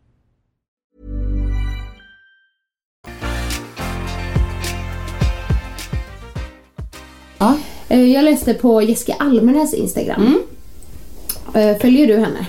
[7.39, 7.57] Ja.
[7.89, 10.39] Eh, Jag läste på Jessica Almenäs Instagram.
[11.53, 12.45] Eh, Följer du henne?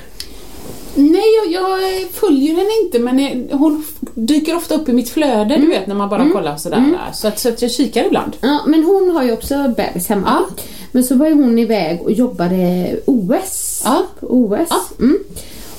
[0.95, 1.81] Nej, jag, jag
[2.13, 3.85] följer henne inte men jag, hon
[4.15, 6.85] dyker ofta upp i mitt flöde du vet när man bara kollar sådär.
[7.15, 8.37] Så, att, så att jag kikar ibland.
[8.41, 10.27] Ja, men hon har ju också bebis hemma.
[10.27, 10.65] Ja.
[10.93, 13.83] Men så var ju hon iväg och jobbade OS.
[13.85, 14.03] Ja.
[14.21, 14.67] OS.
[14.71, 14.81] Ja.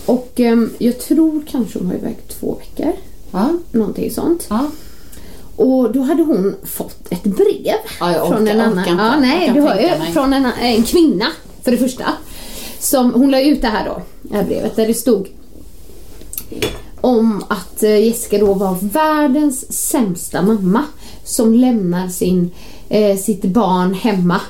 [0.05, 2.93] Och ehm, jag tror kanske hon var iväg två veckor.
[3.31, 3.49] Ja.
[3.71, 4.47] Någonting sånt.
[4.49, 4.67] Ja.
[5.55, 9.05] Och då hade hon fått ett brev Ja, jag från orkar- en orkar annan.
[9.13, 10.11] Ja, nej, du har mig.
[10.13, 11.25] från en, en kvinna
[11.63, 12.05] för det första.
[12.79, 15.29] Som, hon la ut det här då, det här brevet, där det stod
[17.01, 20.83] om att eh, Jessica då var världens sämsta mamma
[21.23, 22.51] som lämnar sin,
[22.89, 24.41] eh, sitt barn hemma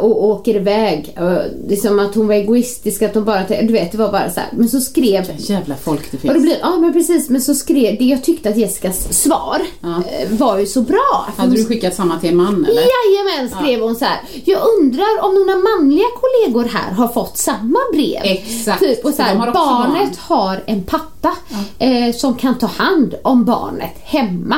[0.00, 1.14] och åker iväg.
[1.16, 1.32] Eh,
[1.68, 4.30] det är som att hon var egoistisk, att hon bara, du vet det var bara
[4.30, 4.48] så här.
[4.52, 6.44] Men så skrev Jävla folk det och då finns.
[6.44, 9.88] blir, ja men precis, men så skrev, det jag tyckte att Jessicas svar Ja.
[9.88, 11.26] eh, var ju så bra.
[11.36, 12.82] Hade hon du skickat samma till en man eller?
[12.82, 14.18] Jajamän skrev hon så här.
[14.44, 18.20] Jag undrar om några manliga kollegor här har fått samma brev.
[18.24, 21.36] Exakt, Typ, och så här, har barnet har en pappa
[21.78, 24.56] eh, som kan ta hand om barnet hemma.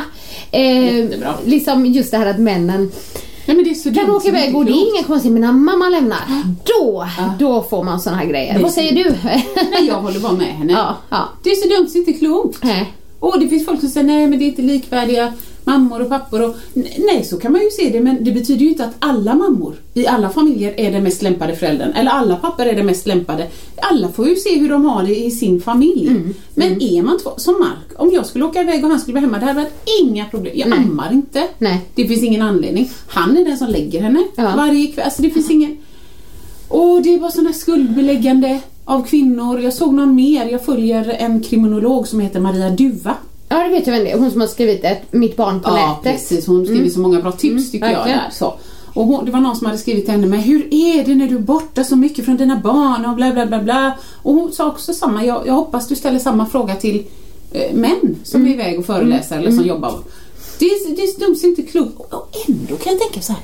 [0.51, 1.35] Eh, Jättebra.
[1.45, 2.91] liksom just det här att männen
[3.49, 5.41] Nej men det är så kan dumt åka iväg och det är inget konstigt men
[5.43, 6.19] när mamma lämnar,
[6.65, 7.07] då,
[7.39, 8.59] då får man såna här grejer.
[8.63, 9.15] Vad säger du?
[9.25, 10.73] Nej jag håller bara med henne.
[10.73, 11.29] ja, ja.
[11.43, 12.65] Det är så dumt så inte klokt.
[12.65, 12.93] Nej.
[13.21, 15.33] Och det finns folk som säger nej men det är inte likvärdiga
[15.65, 16.57] mammor och pappor och
[16.99, 19.75] nej så kan man ju se det men det betyder ju inte att alla mammor
[19.95, 23.47] i alla familjer är den mest lämpade föräldern eller alla pappor är den mest lämpade.
[23.77, 26.09] Alla får ju se hur de har det i sin familj.
[26.09, 26.35] Mm.
[26.55, 29.21] Men är man två, som Mark, om jag skulle åka iväg och han skulle vara
[29.25, 30.53] hemma det hade varit inga problem.
[30.57, 30.79] Jag Nej.
[30.79, 31.43] ammar inte.
[31.59, 31.81] Nej.
[31.95, 32.91] Det finns ingen anledning.
[33.09, 34.53] Han är den som lägger henne Ja.
[34.57, 35.05] varje kväll.
[35.05, 35.77] Alltså det finns ingen...
[36.69, 39.61] Och det är bara sådana skuldbeläggande av kvinnor.
[39.61, 40.47] Jag såg någon mer.
[40.47, 43.15] Jag följer en kriminolog som heter Maria Duva.
[43.49, 44.19] Ja det vet jag vem det är.
[44.19, 46.13] Hon som har skrivit ett Mitt barn på Ja, nätet.
[46.13, 46.47] precis.
[46.47, 47.95] Hon skriver så många bra tips tycker jag.
[47.95, 48.19] verkligen.
[48.19, 48.55] Där, så.
[48.95, 51.29] Och hon, det var någon som hade skrivit till henne, men hur är det när
[51.29, 53.93] du är borta så mycket från dina barn och bla bla bla bla.
[54.23, 57.05] Och hon sa också samma, jag, jag hoppas du ställer samma fråga till
[57.53, 59.93] eh, män som är iväg och föreläser eller som jobbar.
[60.59, 62.13] Det är, det dumt så inte klokt.
[62.15, 63.43] Och ändå kan jag tänka så här.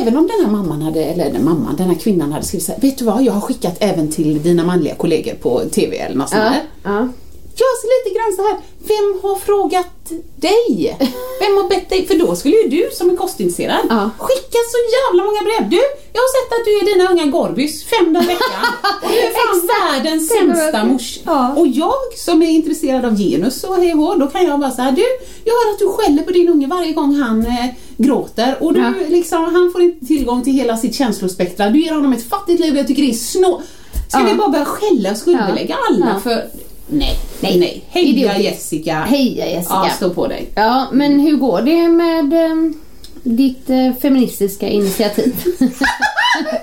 [0.00, 2.72] Även om den här mamman hade, eller den mamman, den här kvinnan hade skrivit så
[2.72, 6.16] här, vet du vad, jag har skickat även till dina manliga kollegor på TV eller
[6.16, 6.62] något sånt där.
[6.84, 7.08] ja.
[7.56, 8.56] Jag ser lite grann så här,
[8.92, 10.96] vem har frågat dig?
[11.40, 12.06] Vem har bett dig?
[12.06, 14.10] För då skulle ju du som är kostintresserad Ja.
[14.18, 15.70] skicka så jävla många brev.
[15.70, 18.64] Du, jag har sett att du är dina unga Gorbys fem dagar i veckan.
[19.02, 21.18] Och du är fan världens sämsta mors.
[21.24, 21.54] Ja.
[21.56, 25.04] Och jag som är intresserad av genus och hej då kan jag bara säga du,
[25.44, 27.66] jag hör att du skäller på din unge varje gång han eh,
[28.02, 28.92] gråter och du, Ja.
[29.08, 31.70] liksom, han får inte tillgång till hela sitt känslospektra.
[31.70, 33.62] Du ger honom ett fattigt liv och jag tycker det är snå.
[34.08, 34.26] Ska Ja.
[34.30, 36.44] vi bara börja skälla och skuldbelägga alla för
[36.86, 37.84] Nej, nej, nej.
[37.88, 38.38] Heja.
[38.38, 38.92] Jessica.
[38.94, 39.74] Heja Jessica.
[39.74, 40.48] Ja, stå på dig.
[40.54, 42.74] Ja, men hur går det med ehm,
[43.22, 45.34] ditt eh, feministiska initiativ?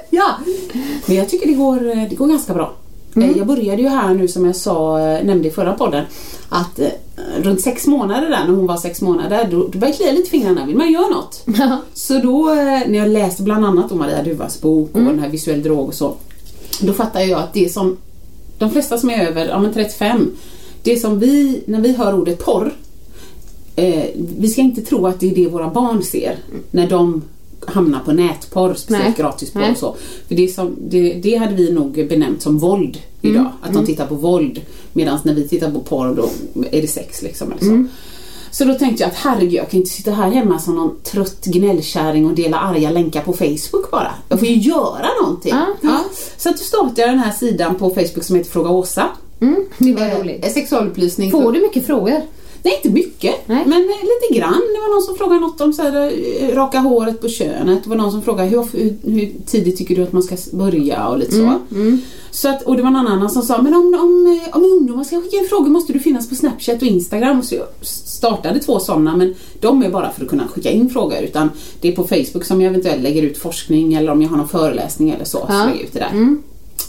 [0.09, 0.35] Ja,
[1.05, 2.73] men jag tycker det går, eh, det går ganska bra.
[3.15, 3.29] Mm.
[3.29, 6.05] Eh, Jag började ju här nu som jag sa, nämnde i förra podden,
[6.49, 6.79] att
[7.37, 10.27] runt sex månader där, när hon var sex månader, då, då började jag klia lite
[10.27, 11.43] i fingrarna, vill man göra något?
[11.93, 15.29] Så då, eh, när jag läste bland annat om Maria Duvas bok och den här
[15.29, 16.15] visuell drog och så,
[16.81, 17.97] då fattar jag att det som
[18.57, 20.31] de flesta som är över ja, men 35,
[20.83, 22.73] det som vi, när vi hör ordet porr,
[23.75, 26.37] eh, vi ska inte tro att det är det våra barn ser
[26.71, 27.21] när de
[27.69, 29.13] hamnar på nätporr, speciellt Nej.
[29.17, 29.71] gratisporr Nej.
[29.71, 29.95] och så.
[30.27, 33.51] För det, som, det, det hade vi nog benämnt som våld idag, Mm.
[33.61, 34.61] att de tittar på våld
[34.93, 36.29] medan när vi tittar på porr då
[36.71, 37.47] är det sex liksom.
[37.51, 37.65] Eller så.
[37.67, 37.89] Mm.
[38.51, 41.45] Så då tänkte jag att herregud, jag kan inte sitta här hemma som någon trött
[41.45, 44.11] gnällkärring och dela arga länkar på Facebook bara.
[44.29, 45.53] Jag får ju göra någonting.
[45.55, 45.99] Ja, ja.
[46.37, 49.07] Så att då startade jag den här sidan på Facebook som heter Fråga Åsa.
[49.41, 50.51] Mm, det var Eh, roligt.
[50.51, 51.31] Sexualupplysning.
[51.31, 52.21] Får du mycket frågor?
[52.63, 53.35] Nej, inte mycket.
[53.45, 53.63] Nej.
[53.65, 54.61] Men eh, lite grann.
[54.75, 57.83] Det var någon som frågade något om så här, eh, raka håret på könet.
[57.83, 58.65] Det var någon som frågade hur,
[59.11, 61.59] hur, tidigt tycker du att man ska börja och lite så.
[62.31, 65.03] så att, och det var någon annan som sa, men om, om, eh, om ungdomar
[65.03, 67.43] ska skicka in frågor måste du finnas på Snapchat och Instagram.
[67.43, 71.17] Så jag startade två sådana men de är bara för att kunna skicka in frågor.
[71.17, 71.49] Utan
[71.81, 74.47] det är på Facebook som jag eventuellt lägger ut forskning eller om jag har någon
[74.47, 75.37] föreläsning eller så.
[75.37, 75.65] så Ja.
[75.65, 76.35] lägger jag ut det där.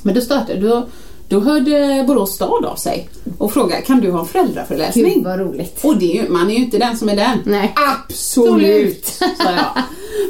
[0.02, 0.87] Men då startade, då,
[1.31, 5.14] då hörde Borås stad av sig och frågade, kan du ha en föräldraföreläsning?
[5.14, 5.85] Gud vad roligt.
[5.85, 7.38] Och det är ju, man är ju inte den som är den.
[7.45, 7.75] Nej.
[8.11, 9.07] Absolut!
[9.19, 9.83] sa jag.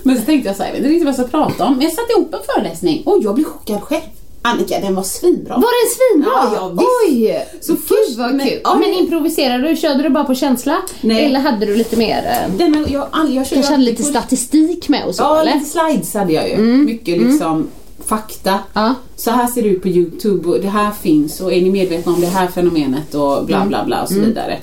[0.03, 1.73] Men så tänkte jag så här, jag vet inte riktigt vad jag ska prata om.
[1.73, 4.03] Men jag satte ihop en föreläsning och jag blev chockad själv.
[4.43, 5.55] Annika, den var svinbra.
[5.55, 6.31] Var den svinbra?
[6.35, 6.85] Ja, ja, visst.
[7.09, 7.47] Oj!
[7.61, 8.61] Så Gud först- vad men- kul.
[8.65, 9.77] ja, men improviserade du?
[9.77, 10.77] Körde du bara på känsla?
[11.01, 11.25] Nej.
[11.25, 14.09] Eller hade du lite mer, eh, Den, jag, all, jag körde kanske hade lite på-
[14.09, 15.55] statistik med och så Ja, eller?
[15.55, 16.57] lite slides hade jag ju.
[16.59, 17.69] Mycket liksom
[18.11, 18.59] fakta.
[18.73, 18.95] Ja.
[19.17, 22.13] Så här ser det ut på Youtube och det här finns och är ni medvetna
[22.13, 24.59] om det här fenomenet och bla bla bla och så vidare.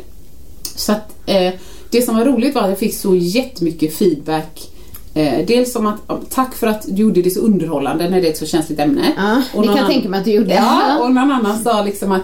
[0.75, 1.53] Så att eh,
[1.89, 4.69] det som var roligt var att jag fick så jättemycket feedback
[5.13, 8.31] Eh, dels som att, tack för att du gjorde det så underhållande när det är
[8.31, 9.11] ett så känsligt ämne.
[9.17, 10.53] Ja, Och det kan jag tänka mig att du gjorde.
[10.53, 12.21] Ja, och någon annan sa liksom att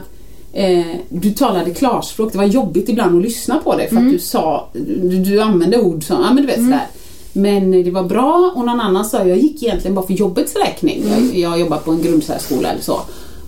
[0.53, 2.31] eh, du talade klarspråk.
[2.31, 4.07] Det var jobbigt ibland att lyssna på det för Mm.
[4.07, 6.87] att du sa, du, du använde ord som, ja men du vet sådär.
[7.33, 11.03] Men det var bra och någon annan sa, jag gick egentligen bara för jobbets räkning.
[11.03, 11.25] Mm.
[11.25, 12.99] Jag, jag jobbar på en grundsärskola eller så.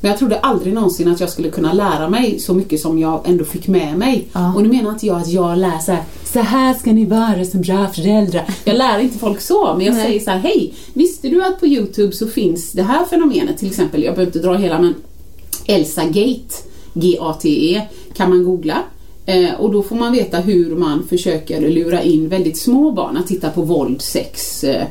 [0.02, 3.22] Men jag trodde aldrig någonsin att jag skulle kunna lära mig så mycket som jag
[3.26, 4.28] ändå fick med mig.
[4.34, 4.54] Ja.
[4.56, 7.46] Och nu menar inte jag att jag lär så här, så här ska ni vara
[7.46, 8.46] som bra föräldrar.
[8.64, 10.06] Jag lär inte folk så, men jag Nej.
[10.06, 13.68] säger så här, hej, visste du att på Youtube så finns det här fenomenet till
[13.68, 14.94] exempel, jag behöver inte dra hela men
[15.66, 16.56] Elsa Gate,
[16.94, 17.82] G-A-T-E,
[18.14, 18.78] kan man googla.
[19.26, 23.28] Eh, och då får man veta hur man försöker lura in väldigt små barn att
[23.28, 24.84] titta på våld, sex eh,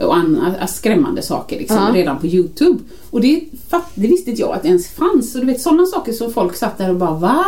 [0.00, 1.94] och andra skrämmande saker liksom, Ja.
[2.00, 2.78] redan på Youtube.
[3.10, 3.40] Och det,
[3.94, 5.34] det visste inte jag att det ens fanns.
[5.34, 7.44] Och du vet sådana saker som folk satt där och bara va?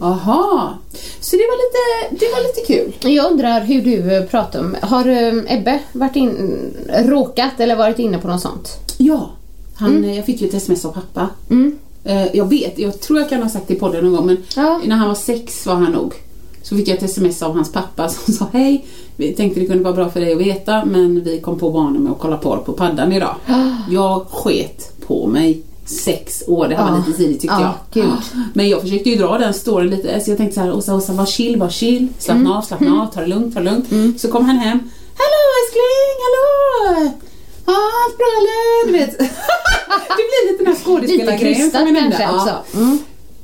[0.00, 0.74] Aha.
[1.20, 3.12] Så det var lite, det var lite kul.
[3.12, 5.08] Jag undrar hur du eh, pratar om, har
[5.52, 6.60] Ebbe varit in,
[7.04, 8.68] råkat eller varit inne på något sånt?
[8.98, 9.30] Ja,
[9.74, 11.28] han, eh, jag fick ju ett sms av pappa.
[11.50, 11.78] Mm.
[12.04, 14.36] Eh, Jag vet, jag tror jag kan ha sagt det i podden någon gång men
[14.56, 14.80] Ja.
[14.84, 16.14] när han var sex var han nog.
[16.62, 18.84] Så fick jag ett sms av hans pappa som sa hej,
[19.16, 22.02] vi tänkte det kunde vara bra för dig att veta men vi kom på barnen
[22.02, 23.34] med att kolla porr på paddan idag.
[23.90, 28.06] Jag sket på mig sex år, det här var lite tidigt tyckte Ja, jag.
[28.54, 31.12] Men jag försökte ju dra den storyn lite, så jag tänkte så här, Åsa, Åsa
[31.12, 32.52] var chill, var chill, slappna Mm.
[32.52, 34.20] av, slappna av, ta det lugnt, ta det lugnt.
[34.20, 34.78] Så kom han hem,
[35.16, 37.10] hallå älskling, hallå!
[37.66, 38.86] Allt bra eller?
[38.86, 39.18] Du vet.
[39.18, 42.16] det blir lite den här skådespelargrejen som jag nämnde.
[42.16, 42.58] kanske Ja.
[42.60, 42.76] också.
[42.78, 42.98] Mm.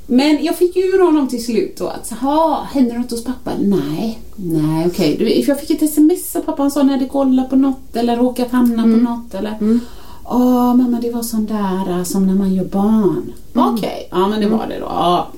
[0.06, 3.50] Men jag fick ju ur honom till slut då att, jaha, händer något hos pappa?
[3.60, 5.16] Nej, nej okej.
[5.18, 8.16] Du, Jag fick ett sms av pappa, han sa när det kollar på något eller
[8.16, 8.98] råkat hamna Mm.
[9.06, 9.78] på något eller
[10.24, 13.32] Åh mamma det var sån där äh, som när man gör barn.
[13.54, 13.74] Mm.
[13.74, 14.86] Okej, ja men det var det då.
[14.86, 15.28] Ja.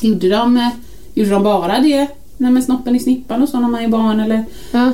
[0.00, 0.68] Gjorde, de, eh,
[1.14, 4.20] gjorde de bara det när med snoppen i snippan och så när man är barn
[4.20, 4.44] eller?
[4.72, 4.92] Ja.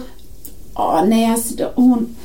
[0.74, 2.16] Ja, nej alltså hon,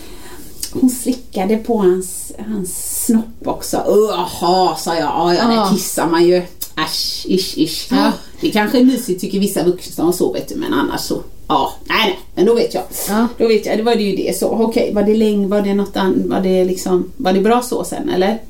[0.74, 3.78] hon slickade på hans, hans snopp också.
[3.86, 5.04] Jaha, sa jag.
[5.04, 6.42] Ja, ja, där kissar man ju.
[6.86, 7.88] Äsch, isch, isch.
[7.92, 8.12] Ja.
[8.42, 11.22] Det kanske är mysigt tycker vissa vuxna och så vet du, men annars så.
[11.48, 12.84] Ja, nej, nej, men då vet jag.
[13.10, 13.28] Ja.
[13.38, 14.48] Då vet jag, det var det ju det så.
[14.48, 17.84] Okej, var det länge, var det något annat, var det liksom, var det bra så
[17.84, 18.42] sen eller?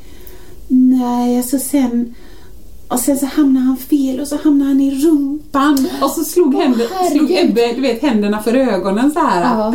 [0.67, 2.15] Nej, alltså sen
[2.87, 6.55] och sen så hamnade han fel och så hamnade han i rumpan och så slog,
[6.55, 7.31] händer, slog.
[7.31, 9.41] Ebbe du vet, händerna för ögonen så här.
[9.41, 9.73] Ja.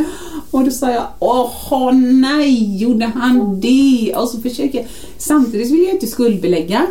[0.50, 4.14] Och då sa jag, åh nej, gjorde han det?
[4.16, 4.86] Och så försöker jag,
[5.18, 6.86] samtidigt vill jag inte skuldbelägga.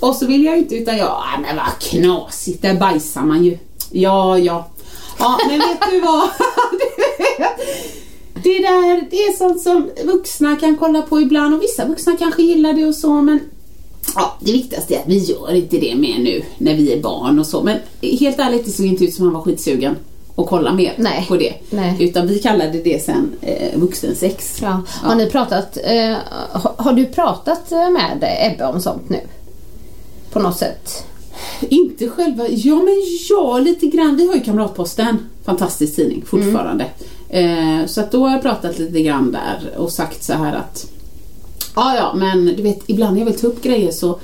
[0.00, 3.58] Och så vill jag inte, utan jag, ah, men vad knasigt, där bajsar man ju.
[3.90, 4.68] Ja, ja.
[5.18, 6.28] Ja, men vet du vad?
[8.42, 12.42] det där, det är sånt som vuxna kan kolla på ibland och vissa vuxna kanske
[12.42, 13.40] gillar det och så, men
[14.14, 17.38] Ja, det viktigaste är att vi gör inte det mer nu när vi är barn
[17.38, 17.62] och så.
[17.62, 17.78] Men
[18.20, 19.96] helt ärligt, det såg inte ut som han var skitsugen
[20.36, 21.24] att kolla mer Nej.
[21.28, 21.54] på det.
[21.70, 21.96] Nej.
[22.00, 24.58] Utan vi kallade det sen eh, vuxensex.
[24.62, 24.82] Ja.
[24.88, 26.16] Har ni pratat, eh,
[26.52, 29.20] har, har du pratat eh, med Ebbe om sånt nu?
[30.32, 31.04] På något sätt?
[31.60, 32.94] Inte själva, ja men
[33.30, 34.16] ja lite grann.
[34.16, 36.86] Vi har ju Kamratposten, fantastisk tidning fortfarande.
[37.28, 40.86] Eh, så att då har jag pratat lite grann där och sagt så här att
[41.78, 44.18] Ja, ja, men du vet ibland när jag vill ta upp grejer så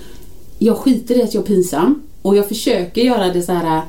[0.58, 3.82] jag skiter i att jag är pinsam och jag försöker göra det så här.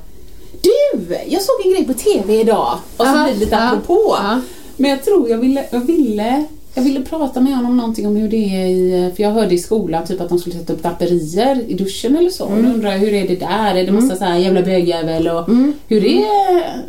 [0.61, 4.15] Du, jag såg en grej på TV idag och så blir det lite ja, apropå.
[4.23, 4.39] ja.
[4.77, 6.43] Men jag tror jag ville, jag ville
[6.73, 9.57] jag ville prata med honom någonting om hur det är i, för jag hörde i
[9.57, 12.45] skolan typ att de skulle sätta upp draperier i duschen eller så.
[12.47, 12.57] Mm.
[12.57, 13.75] Och då undrar jag hur är det där?
[13.75, 15.49] Är det massa så här jävla bögjävel och
[15.87, 16.83] hur är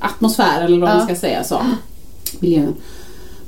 [0.00, 0.98] atmosfären eller vad Mm.
[1.00, 1.06] Ja.
[1.06, 1.60] man ska säga så.
[2.38, 2.74] Miljön.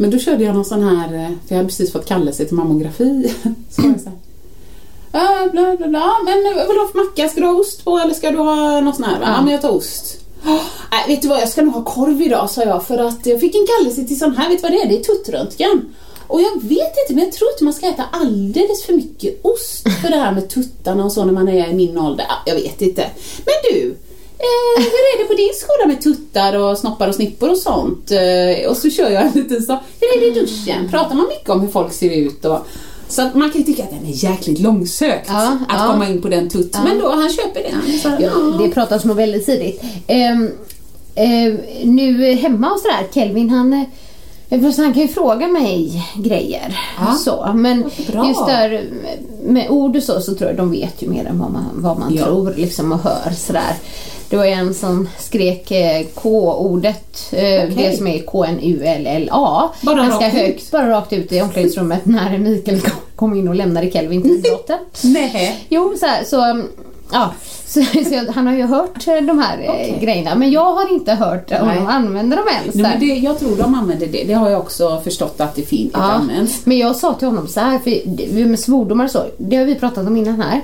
[0.02, 2.56] Men då körde jag någon sån här, eh, för jag hade precis fått kallelse till
[2.56, 3.32] mammografi.
[3.70, 4.18] Så var jag så här,
[5.12, 7.28] "Ja, bla bla bla, men vad vill du ha för macka?
[7.28, 9.18] Ska du ha ost på eller ska du ha något sån här?
[9.22, 10.18] Ja, men jag tar ost.
[10.46, 13.26] "Åh, Nej, vet du vad, jag ska nog ha korv idag sa jag för att
[13.26, 14.88] jag fick en kallelse till sån här, vet du vad det är?
[14.88, 15.94] Det är tuttröntgen.
[16.26, 19.82] Och jag vet inte, men jag tror inte man ska äta alldeles för mycket ost
[20.02, 22.26] för det här med tuttarna och så när man är i min ålder.
[22.28, 23.06] Ja, jag vet inte.
[23.44, 23.96] Men du,
[24.42, 28.10] eh, hur är det på din skola med tuttar och snoppar och snippor och sånt?
[28.10, 30.88] Eh, och så kör jag en liten så, hur är det i duschen?
[30.90, 32.44] Pratar man mycket om hur folk ser ut?
[32.44, 32.58] Och,
[33.08, 35.86] så man kan ju tycka att den är jäkligt långsökt Ja, att ja.
[35.92, 36.76] komma in på den tutt.
[36.84, 37.98] Men då, han köper den.
[37.98, 39.82] Så, Ja, det pratas nog väldigt tidigt.
[40.06, 40.50] Ehm,
[41.14, 43.82] ehm, nu hemma och sådär, Kelvin han eh,
[44.76, 46.78] han kan ju fråga mig grejer.
[47.00, 47.12] Ja.
[47.14, 47.84] Så, men
[48.26, 48.84] just där
[49.44, 51.98] med ord och så, så tror jag de vet ju mer än vad man, vad
[51.98, 52.24] man Ja.
[52.24, 53.30] tror liksom, och hör.
[53.36, 53.74] Sådär.
[54.32, 57.72] Det var en som skrek eh, K-ordet, eh, Okej.
[57.76, 59.68] det som är K-N-U-L-L-A.
[59.82, 60.40] Bara ganska rakt ut?
[60.40, 62.80] högt, bara rakt ut i omklädningsrummet när Mikael
[63.16, 64.78] kom- in och lämnade Kelvin till idrotten.
[65.04, 65.66] Nej.
[65.68, 66.68] Jo, så, här, så um,
[67.12, 67.30] ja.
[67.66, 69.98] Så, så han har ju hört eh, de här Okej.
[70.00, 71.58] grejerna men jag har inte hört Nej.
[71.60, 72.72] honom använda dem än.
[72.72, 74.24] så Nej, men det, jag tror de använder det.
[74.24, 75.90] Det har jag också förstått att det finns.
[75.94, 76.66] Ja, används.
[76.66, 79.64] men jag sa till honom så här, för det- med svordomar och så, det har
[79.64, 80.60] vi pratat om innan här.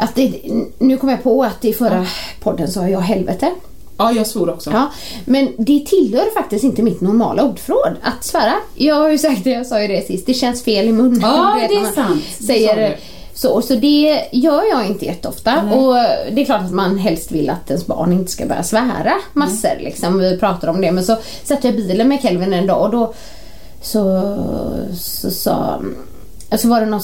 [0.00, 0.32] Att det,
[0.78, 2.06] nu kom jag på att i förra
[2.42, 3.50] podden sa jag helvete.
[3.96, 4.70] Ja, jag svor också.
[4.70, 4.90] Ja,
[5.24, 8.54] men det tillhör faktiskt inte mitt normala ordförråd att svära.
[8.74, 11.20] Jag har ju sagt det, jag sa ju det sist, det känns fel i munnen.
[11.22, 12.24] Ja, det är sant.
[12.46, 12.96] Säger,
[13.34, 15.62] så, så det gör jag inte jätteofta.
[15.62, 15.78] Nej.
[15.78, 15.94] Och
[16.32, 19.80] det är klart att man helst vill att ens barn inte ska börja svära massor.
[19.80, 20.18] Liksom.
[20.18, 20.92] Vi pratar om det.
[20.92, 23.14] Men så satt jag i bilen med Kelvin en dag och då
[23.82, 24.36] så,
[24.94, 25.80] så sa
[26.50, 27.00] Alltså var det någon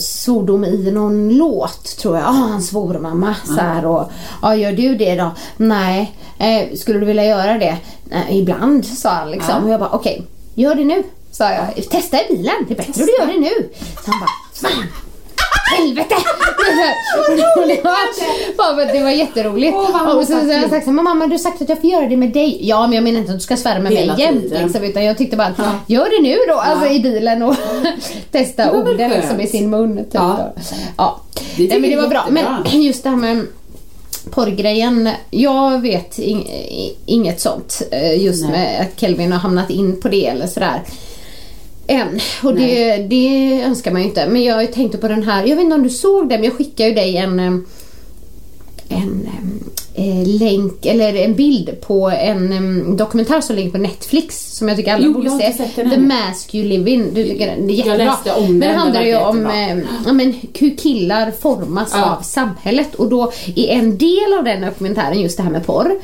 [0.00, 2.24] svordom i någon låt tror jag.
[2.24, 3.36] Ja, han svor mamma.
[3.46, 4.10] Så här, och,
[4.42, 5.30] ja, gör du det då?
[5.56, 6.16] Nej.
[6.38, 7.76] Eh, skulle du vilja göra det?
[8.04, 9.54] Nej, ibland, sa han liksom.
[9.58, 9.62] Ja.
[9.64, 10.22] Och jag bara, okej,
[10.54, 11.02] gör det nu.
[11.30, 11.90] Sa jag.
[11.90, 12.54] Testa i bilen.
[12.68, 13.68] Det är bättre att du gör det nu.
[14.04, 14.30] Så han bara!
[15.76, 16.14] Helvete!
[17.68, 17.82] det,
[18.58, 19.76] var, bara, det var jätteroligt.
[19.92, 21.90] Han och så, har jag sagt så men mamma du har sagt att jag får
[21.90, 22.58] göra det med dig.
[22.68, 24.44] Ja men jag menar inte att du ska svära med Hela mig jämt.
[24.50, 26.54] Liksom, utan jag tyckte bara att gör det nu då.
[26.54, 27.56] Alltså i bilen och
[28.30, 29.96] testa orden liksom, i sin mun.
[29.96, 30.14] Typ.
[30.14, 30.52] Ja.
[30.96, 31.20] ja.
[31.56, 32.26] Det men det var bra.
[32.30, 32.44] Men
[32.82, 33.46] just det här med
[34.30, 35.10] porrgrejen.
[35.30, 36.18] Jag vet
[37.06, 37.82] inget sånt.
[37.90, 38.52] eh, Just Nej.
[38.52, 40.82] med att Kelvin har hamnat in på det eller sådär.
[41.90, 42.20] Än.
[42.42, 44.28] Och det, det önskar man ju inte.
[44.28, 46.56] Men jag tänkte på den här, jag vet inte om du såg den, men jag
[46.58, 47.64] skickade ju dig en
[48.88, 49.28] en
[49.94, 54.76] eh, länk eller en bild på en em, dokumentär som ligger på Netflix som jag
[54.76, 55.64] tycker alla Jo, borde jag se.
[55.74, 55.96] The.
[55.98, 57.14] Mask You Live In.
[57.14, 57.96] Du tycker den är jättebra.
[58.04, 59.50] läste om men den, det den handlar ju om
[60.06, 62.16] ja, men, hur killar formas Ja.
[62.16, 65.98] av samhället och då är en del av den dokumentären just det här med porr.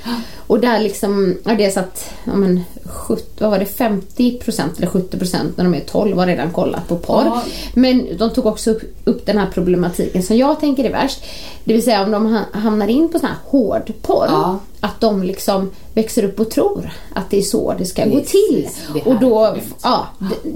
[0.46, 4.86] Och där liksom, ja, det så att, ja, men, 70, vad var det, 50% eller
[4.86, 7.24] 70% när de är 12 har redan kollat på porr.
[7.24, 7.42] Ja.
[7.74, 11.24] Men de tog också upp, upp den här problematiken som jag tänker är värst.
[11.64, 14.26] Det vill säga om de ha- hamnar in på sån här hård porr.
[14.28, 14.58] Ja.
[14.80, 18.30] Att de liksom växer upp och tror att det är så det ska gå Precis,
[18.48, 18.68] till.
[18.94, 20.06] det här Och då, ja,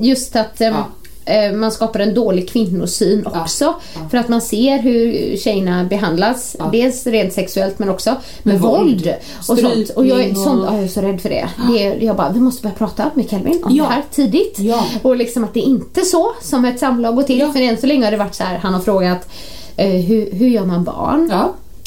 [0.01, 0.85] just att ehm, Ja.
[1.25, 3.75] Eh, man skapar en dålig kvinnosyn också.
[4.11, 6.57] För att man ser hur tjejerna behandlas.
[6.59, 6.69] Ja.
[6.73, 8.85] Dels rent sexuellt men också med, Med våld.
[9.07, 9.15] våld.
[9.49, 9.91] Och, sånt.
[9.91, 11.49] och jag är, sånt, ja, jag är så rädd för det.
[11.73, 13.85] det är, jag bara, vi måste börja prata med Kelvin om Ja.
[13.85, 14.59] det här tidigt.
[14.59, 14.85] Ja.
[15.03, 17.39] Och liksom att det är inte så som ett samlag går till.
[17.39, 17.53] Ja.
[17.53, 19.29] För än så länge har det varit så här, han har frågat
[19.77, 21.29] eh, hur, hur gör man barn?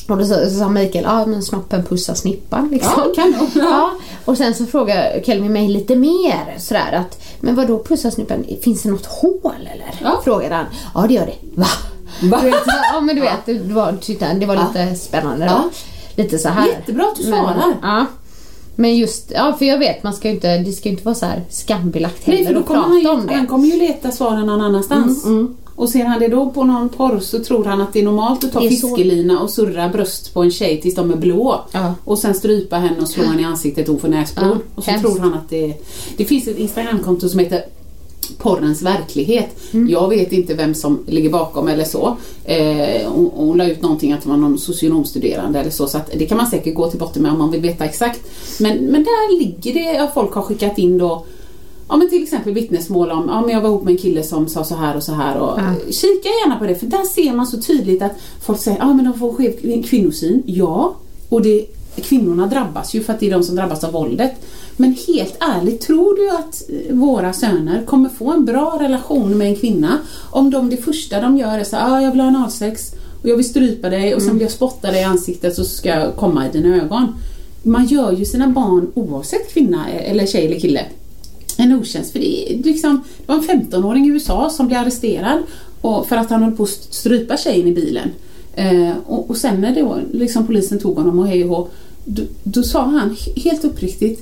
[0.07, 2.91] Och då sa, så sa Mikael, ja men snoppen pussar snippan liksom.
[2.97, 3.47] Ja, kanon.
[3.55, 3.61] Ja.
[3.63, 3.91] Ja.
[4.25, 8.45] Och sen så frågar Kelvin mig lite mer sådär att, men vad då pussar snippan,
[8.61, 9.41] finns det något hål
[9.73, 9.99] eller?
[10.03, 10.21] Ja.
[10.23, 10.65] Frågade han.
[10.95, 11.35] Ja det gör det.
[11.61, 11.67] Va?
[12.21, 12.39] Va?
[12.41, 14.67] Du vet, så- ja men du vet, det var, tyckte han, det var Ja.
[14.73, 15.69] lite spännande då.
[16.23, 16.67] Lite så här.
[16.67, 17.63] Jättebra att du svarar.
[17.81, 18.05] ja.
[18.75, 21.15] Men just, ja för jag vet, man ska ju inte, det ska ju inte vara
[21.15, 22.99] så här skambelagt Nej, heller för då kommer han,
[23.29, 25.25] ju, han kommer ju leta svaren någon annanstans.
[25.75, 28.43] Och ser han det då på någon porr så tror han att det är normalt
[28.43, 31.61] att ta fiskelina och surra bröst på en tjej tills de är blå.
[31.71, 31.93] Ja.
[32.03, 34.47] Och sen strypa henne och slå henne i ansiktet och hon får näsblod.
[34.51, 35.05] Ja, och så hemskt.
[35.05, 35.73] tror han att det
[36.17, 37.65] Det finns ett Instagramkonto som heter
[38.37, 39.59] porrens verklighet.
[39.89, 42.17] Jag vet inte vem som ligger bakom eller så.
[42.45, 46.11] Eh, hon, hon la ut någonting att det var någon socionomstuderande eller så, så att
[46.17, 48.19] det kan man säkert gå till botten med om man vill veta exakt.
[48.59, 51.25] Men, men där ligger det, folk har skickat in då
[51.93, 54.47] Ja men till exempel vittnesmål om, ja men jag var ihop med en kille som
[54.47, 55.91] sa så här och så här och Ja.
[55.91, 58.11] kika gärna på det för där ser man så tydligt att
[58.45, 60.43] folk säger, ja men de får skev kvinnosyn.
[60.45, 60.95] Ja,
[61.29, 61.65] och det,
[61.95, 64.31] kvinnorna drabbas ju för att det är de som drabbas av våldet.
[64.77, 69.47] Men helt ärligt, tror du att eh, våra söner kommer få en bra relation med
[69.47, 69.97] en kvinna
[70.31, 72.91] om de det första de gör är så ah, jag vill ha analsex
[73.21, 75.89] och jag vill strypa dig och sen vill jag spotta dig i ansiktet så ska
[75.89, 77.15] jag komma i dina ögon.
[77.63, 80.85] Man gör ju sina barn oavsett kvinna eller tjej eller kille
[81.59, 82.11] en otjänst.
[82.11, 85.39] För det, liksom, det var en 15-åring i USA som blev arresterad
[85.81, 88.09] och för att han höll på att strypa tjejen i bilen.
[88.55, 91.67] Eh, och, och sen när då, liksom polisen tog honom och hej och hå,
[92.05, 94.21] då, då sa han helt uppriktigt,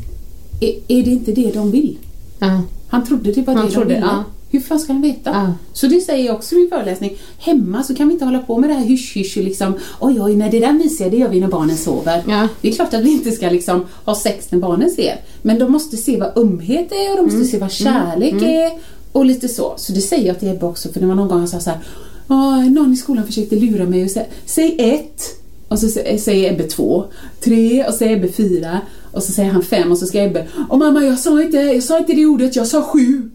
[0.61, 1.97] är, är det inte det de vill?
[2.39, 2.61] Ja.
[2.87, 4.07] Han trodde det var Han det trodde, de ville.
[4.07, 4.23] ja.
[4.51, 5.29] Hur fan ska han veta?
[5.29, 5.53] Ja.
[5.73, 7.17] Så det säger jag också i min föreläsning.
[7.39, 10.49] Hemma så kan vi inte hålla på med det här hysch-hysch liksom oj oj, nej
[10.51, 12.23] det där mysiga det gör vi när barnen sover.
[12.27, 12.47] Ja.
[12.61, 15.15] Det är klart att vi inte ska liksom ha sex när barnen ser.
[15.41, 17.47] Men de måste se vad ömhet är och de måste Mm.
[17.47, 18.71] se vad kärlek är
[19.11, 19.73] och lite så.
[19.77, 21.69] Så det säger jag till Ebbe också för det var någon gång han sa så
[21.69, 21.79] här.
[22.27, 25.37] "Åh, någon i skolan försökte lura mig och säga säg ett.
[25.67, 27.05] Och så sä- säger Ebbe två,
[27.43, 28.81] tre och så säger Ebbe fyra
[29.11, 31.83] och så säger han fem och så ska Ebbe Åh mamma jag sa inte, jag
[31.83, 33.29] sa inte det ordet, jag sa sju.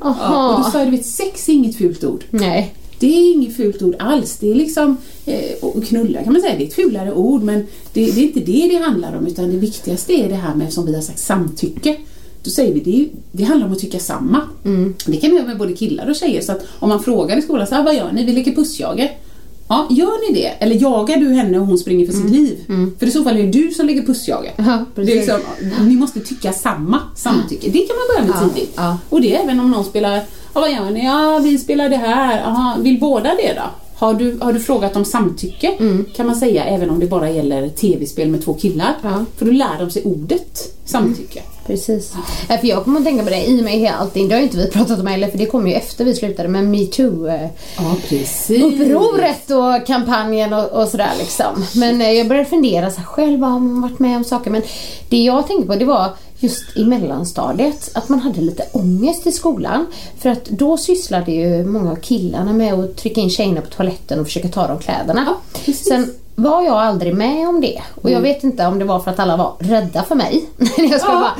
[0.00, 2.24] Ja, och då sa jag, du vet sex är inget fult ord.
[2.30, 2.74] Nej.
[2.98, 4.36] Det är inget fult ord alls.
[4.36, 8.10] Det är liksom, eh, knulla kan man säga, det är ett fulare ord men det,
[8.10, 10.86] det är inte det det handlar om utan det viktigaste är det här med, som
[10.86, 11.96] vi har sagt, samtycke.
[12.42, 14.40] Då säger vi, det, det handlar om att tycka samma.
[15.06, 17.42] Det kan man göra med både killar och tjejer så att om man frågar i
[17.42, 18.24] skolan, så här, vad gör ni?
[18.24, 19.08] Vi leker pussjaga.
[19.68, 20.46] Ja, gör ni det?
[20.48, 22.64] Eller jagar du henne och hon springer för sitt liv?
[22.98, 24.50] För i så fall är det du som lägger pussjaga.
[24.56, 25.40] Ja, liksom,
[25.80, 27.70] ni måste tycka samma samtycke.
[27.70, 28.72] Det kan man börja med tidigt.
[28.76, 28.98] ja.
[29.10, 30.14] Och det är även om någon spelar,
[30.54, 31.04] ja vad gör ni?
[31.04, 33.70] Ja vi spelar det här, Aha, vill båda det då?
[33.98, 35.72] Har du, har du frågat om samtycke?
[36.16, 38.94] Kan man säga även om det bara gäller tv-spel med två killar.
[39.02, 39.24] Ja.
[39.36, 41.42] För då lär de sig ordet samtycke.
[41.66, 42.14] Precis.
[42.48, 44.28] Ja, för jag kommer att tänka på det i och med hela allting.
[44.28, 46.48] Det har ju inte vi pratat om heller för det kom ju efter vi slutade
[46.48, 49.50] med metoo-upproret Ja precis.
[49.50, 51.64] och kampanjen och, och sådär liksom.
[51.74, 54.50] Men eh, jag började fundera så här, själv har man varit med om saker.
[54.50, 54.62] Men
[55.08, 59.32] det jag tänkte på det var just i mellanstadiet att man hade lite ångest i
[59.32, 59.86] skolan.
[60.18, 64.20] För att då sysslade ju många av killarna med att trycka in tjejerna på toaletten
[64.20, 65.26] och försöka ta dem kläderna.
[65.66, 65.72] Ja.
[65.72, 67.82] Sen var jag aldrig med om det.
[68.02, 70.44] Och jag vet inte om det var för att alla var rädda för mig.
[70.90, 71.30] jag ska Ja.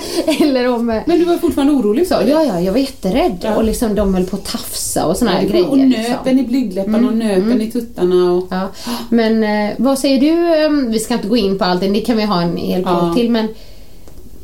[0.40, 0.86] eller om...
[0.86, 2.30] Men du var fortfarande orolig sa du?
[2.30, 3.38] Ja, ja, jag var jätterädd.
[3.42, 3.56] Ja.
[3.56, 5.68] Och liksom de höll på att tafsa och såna här Ja, grejer.
[5.70, 6.12] och liksom.
[6.12, 8.32] nöpen i blygdläpparna och nöpen i tuttarna.
[8.32, 8.46] Och...
[8.50, 8.68] Ja.
[9.10, 10.64] Men eh, vad säger du?
[10.64, 13.14] eh, Vi ska inte gå in på allting, det kan vi ha en hel podd
[13.14, 13.30] till.
[13.30, 13.48] Men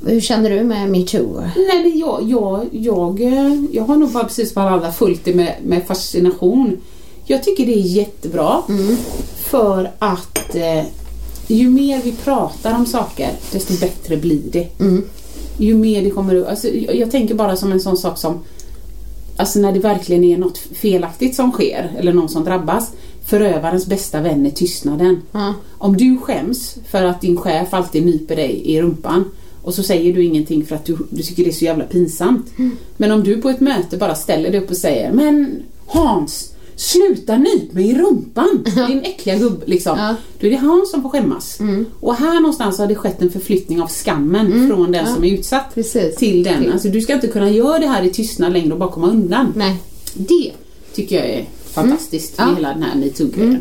[0.07, 1.41] hur känner du med metoo?
[1.57, 5.35] Nej, men jag, jag, jag, eh, jag har nog bara precis som alla följt det
[5.35, 6.77] med, med fascination.
[7.25, 8.63] Jag tycker det är jättebra
[9.37, 10.85] för att eh,
[11.47, 14.69] ju mer vi pratar om saker desto bättre blir det.
[15.59, 16.45] Ju mer det kommer.
[16.45, 18.41] Alltså, jag, jag tänker bara som en sån sak som
[19.37, 22.93] Alltså när det verkligen är något felaktigt som sker eller någon som drabbas.
[23.27, 25.23] Förövarens bästa vän är tystnaden.
[25.33, 25.55] Ja.
[25.79, 29.25] Om du skäms för att din chef alltid nyper dig i rumpan
[29.63, 32.47] och så säger du ingenting för att du, du tycker det är så jävla pinsamt.
[32.97, 37.37] Men om du på ett möte bara ställer dig upp och säger Men Hans, sluta
[37.37, 38.65] nyp mig i rumpan!
[38.89, 39.99] Din äckliga gubb liksom.
[39.99, 40.15] Ja.
[40.41, 41.59] Då är det Hans som får skämmas.
[42.01, 45.75] Och här någonstans har det skett en förflyttning av skammen från den som är utsatt
[45.75, 46.17] Precis.
[46.17, 46.63] till den.
[46.63, 46.73] Till.
[46.73, 49.53] Alltså du ska inte kunna göra det här i tystnad längre och bara komma undan.
[49.57, 49.77] Nej.
[50.15, 50.53] Det
[50.95, 52.51] tycker jag är fantastiskt Mm.
[52.55, 52.69] med Ja.
[52.69, 53.61] hela den här metoo-grejen.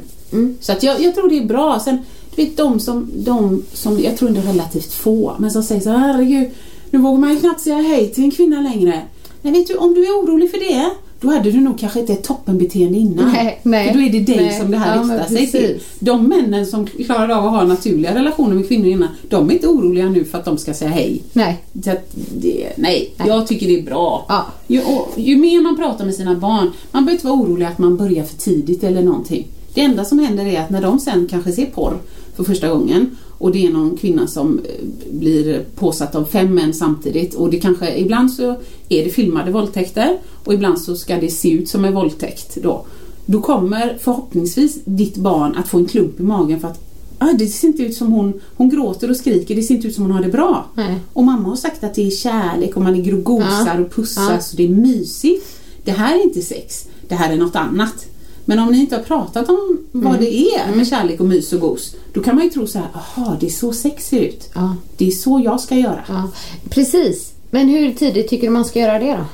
[0.61, 1.79] Så att jag, jag tror det är bra.
[1.79, 1.97] Sen,
[2.35, 5.89] du vet de som, de som, jag tror ändå relativt få, men som säger så
[5.89, 6.49] herregud,
[6.89, 9.01] nu vågar man ju knappt säga hej till en kvinna längre.
[9.41, 10.89] Nej, vet du, om du är orolig för det,
[11.21, 13.31] då hade du nog kanske inte ett toppenbeteende innan.
[13.31, 14.59] Nej, nej, för då är det dig nej.
[14.59, 15.61] som det här Ja, riktar sig till.
[15.61, 15.83] precis.
[15.99, 19.67] De männen som klarade av att ha naturliga relationer med kvinnor innan, de är inte
[19.67, 21.21] oroliga nu för att de ska säga hej.
[21.33, 21.63] Nej.
[21.73, 23.27] Att det, nej, Nej.
[23.27, 24.25] jag tycker det är bra.
[24.29, 24.45] Ja.
[24.67, 27.77] Ju, och, ju mer man pratar med sina barn, man behöver inte vara orolig att
[27.77, 29.47] man börjar för tidigt eller någonting.
[29.73, 31.97] Det enda som händer är att när de sen kanske ser porr
[32.45, 36.73] för första gången och det är någon kvinna som eh, blir påsatt av fem män
[36.73, 38.49] samtidigt och det kanske, ibland så
[38.89, 42.85] är det filmade våldtäkter och ibland så ska det se ut som en våldtäkt då.
[43.25, 46.79] Då kommer förhoppningsvis ditt barn att få en klump i magen för att
[47.17, 49.95] ah, det ser inte ut som hon, hon gråter och skriker, det ser inte ut
[49.95, 50.65] som hon har det bra.
[50.75, 50.95] Nej.
[51.13, 53.81] Och mamma har sagt att det är kärlek och man ligger och gosar Ja.
[53.85, 54.39] och pussar Ja.
[54.41, 55.45] så det är mysigt.
[55.83, 58.05] Det här är inte sex, det här är något annat.
[58.45, 60.19] Men om ni inte har pratat om vad Mm.
[60.25, 62.87] det är med kärlek och mys och gos, då kan man ju tro så här,
[62.93, 64.49] aha, det är så sex ser ut.
[64.53, 64.75] Ja.
[64.97, 65.99] Det är så jag ska göra.
[66.07, 66.29] ja.
[66.69, 67.31] Precis.
[67.49, 69.25] Men hur tidigt tycker du man ska göra det då?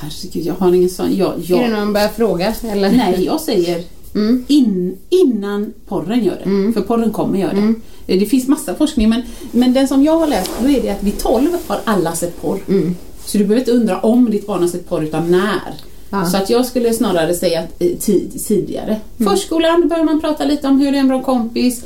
[0.00, 1.16] herregud, jag har ingen sån...
[1.16, 2.54] Jag, Är det jag, någon börjar fråga?
[2.62, 2.90] Eller?
[2.92, 3.84] nej, jag säger
[4.14, 4.44] Mm.
[4.48, 6.72] in, innan porren gör det.
[6.72, 7.58] För porren kommer göra det.
[7.58, 7.80] Mm.
[8.06, 10.90] Eh, Det finns massa forskning men, men den som jag har läst då är det
[10.90, 12.58] att vid 12 har alla sett porr.
[12.68, 12.94] Mm.
[13.24, 15.74] Så du behöver inte undra om ditt barn har sett porr utan när.
[16.10, 16.24] Ja.
[16.24, 19.00] Så att jag skulle snarare säga att, tid, tidigare.
[19.18, 19.30] Mm.
[19.32, 21.84] Förskolan börjar man prata lite om hur det är en bra kompis.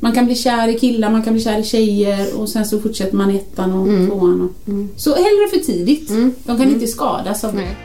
[0.00, 2.80] Man kan bli kär i killar, man kan bli kär i tjejer och sen så
[2.80, 4.10] fortsätter man ettan och Mm.
[4.10, 4.40] tvåan.
[4.40, 6.08] Och, Så hellre för tidigt.
[6.44, 7.58] De kan inte skadas av det.
[7.58, 7.76] Nej.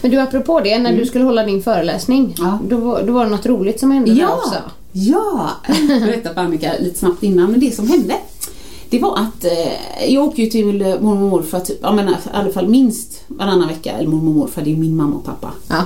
[0.00, 2.34] Men du, apropå det, när du skulle hålla din föreläsning, Mm.
[2.38, 2.58] Ja.
[2.68, 4.54] då, var- då var det något roligt som hände där Ja, också.
[4.92, 5.50] Ja.
[6.22, 8.14] För Annika lite snabbt innan, men det som hände
[8.90, 12.12] det var att eh, jag åker ju till eh, mormor och morfar typ, jag menar,
[12.12, 15.24] i alla fall minst varannan vecka, eller mormor och morfar, det är min mamma och
[15.24, 15.50] pappa.
[15.68, 15.84] Ja.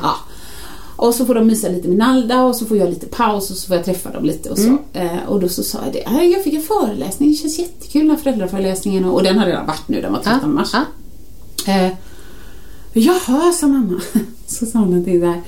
[0.96, 3.56] Och så får de mysa lite med Nalda och så får jag lite paus och
[3.56, 4.66] så får jag träffa dem lite och så.
[4.66, 4.78] Mm.
[4.92, 8.00] Eh, och då så sa jag det, "Äh, jag fick en föreläsning, det känns jättekul
[8.02, 10.70] den här föräldraföreläsningen och, och den har redan varit nu, den var 13 Ja, mars.
[10.72, 11.72] ja.
[11.72, 11.92] Eh,
[12.92, 14.00] jaha, sa mamma.
[14.46, 15.40] Så sa hon någonting där.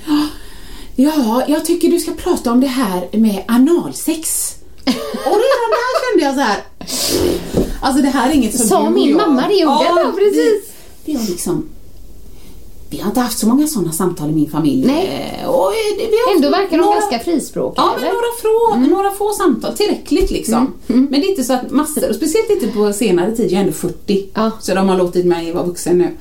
[0.99, 4.53] Ja, jag tycker du ska prata om det här med analsex.
[5.25, 6.63] Och redan där kände jag så här.
[7.81, 9.83] Alltså det här är inget som Sa du och min jag- mamma det gjorde?
[9.83, 10.35] Ja, precis.
[11.05, 11.69] Vi, vi har liksom
[12.89, 14.85] vi har inte haft så många sådana samtal i min familj.
[14.87, 15.39] Nej.
[15.43, 18.95] Eh, Och eh, vi har Ändå verkar de några- ganska frispråkiga, Ja, men några, få,
[18.95, 20.73] några få samtal, tillräckligt liksom.
[20.87, 23.59] Men det är inte så att massor, och speciellt inte på senare tid, jag är
[23.61, 24.25] ändå 40.
[24.33, 24.51] Ja.
[24.61, 26.17] Så de har låtit mig vara vuxen nu.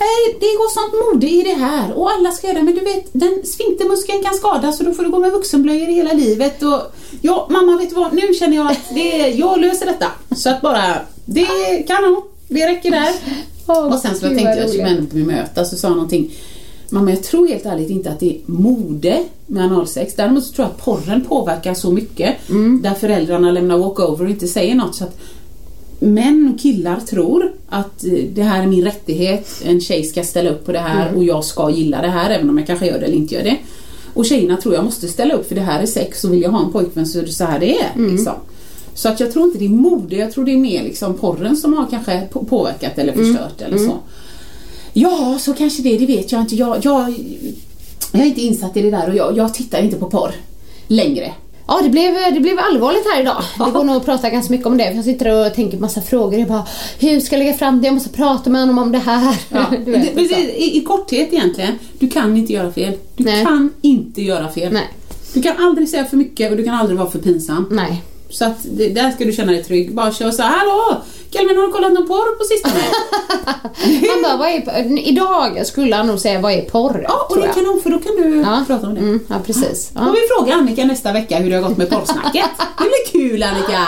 [0.00, 2.80] Nej, det går sånt mode i det här och alla ska göra det, men du
[2.80, 6.62] vet, den sfinktermuskeln kan skadas och då får du gå med vuxenblöjor hela livet.
[6.62, 6.80] Och,
[7.20, 8.12] ja, mamma, vet du vad?
[8.12, 10.06] Nu känner jag att det, jag löser detta.
[10.36, 10.94] Så att bara,
[11.24, 11.46] det
[11.86, 13.14] kan nog, det räcker där.
[13.66, 14.98] Åh, och sen så tänkte jag, skulle roligt.
[14.98, 16.34] ändå bemöta, så sa jag någonting
[16.90, 20.14] Mamma, jag tror helt ärligt inte att det är mode med analsex.
[20.14, 22.36] Däremot så tror jag att porren påverkar så mycket.
[22.82, 24.94] Där föräldrarna lämnar walkover och inte säger något.
[24.94, 25.20] Så att
[25.98, 29.62] män och killar tror att eh, det här är min rättighet.
[29.64, 32.50] En tjej ska ställa upp på det här och jag ska gilla det här även
[32.50, 33.56] om jag kanske gör det eller inte gör det.
[34.14, 36.50] Och tjejerna tror jag måste ställa upp för det här är sex och vill jag
[36.50, 37.90] ha en pojkvän så är det så här det är.
[38.10, 38.32] Liksom.
[38.94, 41.56] Så att jag tror inte det är mode, jag tror det är mer liksom porren
[41.56, 43.92] som har kanske på- påverkat eller förstört eller så.
[44.92, 46.56] Ja, så kanske det, det vet jag inte.
[46.56, 47.14] Jag, jag,
[48.12, 50.30] jag är inte insatt i det där och jag, jag tittar inte på porr
[50.86, 51.32] längre.
[51.68, 53.42] Ja, det blev, det blev allvarligt här idag.
[53.66, 54.92] Det går nog att prata ganska mycket om det.
[54.92, 56.38] Jag sitter och tänker på massa frågor.
[56.38, 56.66] Jag bara,
[56.98, 57.86] hur ska jag lägga fram det?
[57.86, 59.36] Jag måste prata med honom om det här.
[59.48, 59.66] Ja.
[59.86, 62.92] Vet, det, det, i, I korthet egentligen, du kan inte göra fel.
[63.16, 63.44] Du Nej.
[63.44, 64.72] kan inte göra fel.
[64.72, 64.88] Nej.
[65.32, 67.68] Du kan aldrig säga för mycket och du kan aldrig vara för pinsam.
[67.70, 68.02] Nej.
[68.30, 69.94] Så att det, där ska du känna dig trygg.
[69.94, 71.02] Bara kör så här, hallå!
[71.32, 72.74] Kelvin har du kollat någon porr på sistone?
[74.12, 77.04] Han bara, vad är, idag skulle han nog säga, vad är porr?
[77.08, 77.54] ja, och det jag.
[77.54, 78.64] kan nog, för då kan du Ja.
[78.66, 79.00] prata om det.
[79.00, 79.90] Mm, ja, precis.
[79.92, 80.10] Får Ja.
[80.12, 82.44] vi fråga Annika nästa vecka hur det har gått med porrsnacket?
[82.78, 83.86] Det blir kul Annika!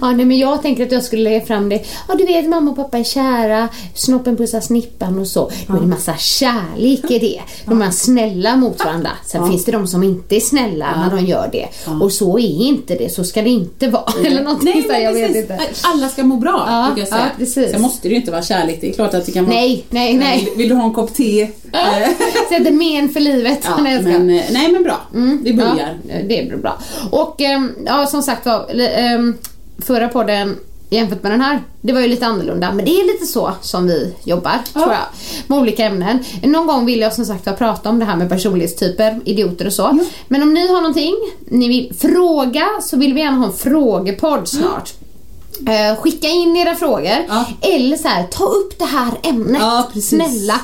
[0.00, 1.84] Ja, nej, men jag tänker att jag skulle lägga fram det.
[2.08, 5.50] Ja, du vet mamma och pappa är kära, snoppen pussar snippan och så.
[5.66, 7.40] Då är det massa kärlek i det.
[7.64, 9.10] De är snälla mot varandra.
[9.26, 11.68] Sen finns det de som inte är snälla när de gör det.
[12.02, 14.12] Och så är inte det, så ska det inte vara.
[14.26, 15.60] Eller någonting Nej, så men jag vet inte.
[15.82, 17.24] Alla ska må bra, Ja, brukar jag säga.
[17.24, 17.70] ja, precis.
[17.70, 18.78] Sen måste det ju inte vara kärlek.
[18.80, 19.54] Det är klart att det kan vara...
[19.56, 20.38] Nej, nej, nej.
[20.44, 21.42] Vill, vill du ha en kopp te?
[21.72, 22.08] Eh,
[22.48, 23.60] Sätter men för livet.
[23.64, 25.00] ja, Nej, men, eh, nej, men bra.
[25.42, 25.98] Vi börjar.
[26.08, 26.78] Ja, det blir bra.
[27.10, 29.34] Och ehm, ja, som sagt var, ehm,
[29.78, 30.56] förra podden
[30.90, 32.72] jämfört med den här, det var ju lite annorlunda.
[32.72, 35.02] Men det är lite så som vi jobbar, tror jag.
[35.46, 36.18] Med olika ämnen.
[36.42, 39.98] Någon gång vill jag som sagt prata om det här med personlighetstyper, idioter och så.
[40.28, 41.14] Men om ni har någonting
[41.48, 44.92] ni vill fråga så vill vi gärna ha en frågepodd snart.
[45.68, 47.24] Eh, skicka in era frågor.
[47.28, 47.44] Ja.
[47.62, 49.60] Eller så här, ta upp det här ämnet.
[49.60, 49.90] Ja.
[50.02, 50.60] Snälla.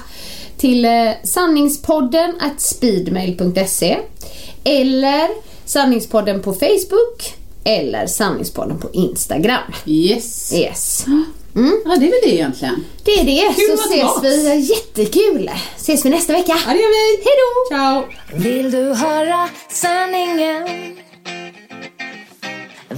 [0.56, 3.98] Till eh, sanningspodden at speedmail.se
[4.64, 5.28] eller
[5.64, 7.34] sanningspodden på Facebook
[7.64, 9.72] eller sanningspodden på Instagram.
[9.86, 10.52] Yes.
[10.52, 11.04] Yes.
[11.84, 12.84] Ja, det är väl det egentligen.
[13.04, 13.54] Det är det.
[13.54, 14.56] Kul så ses vi.
[14.58, 15.50] Jättekul.
[15.76, 16.58] Ses vi nästa vecka.
[16.66, 17.22] Ja, det gör vi.
[17.24, 17.76] Hej då!
[17.76, 18.04] Ciao.
[18.38, 20.68] Vill du höra sanningen?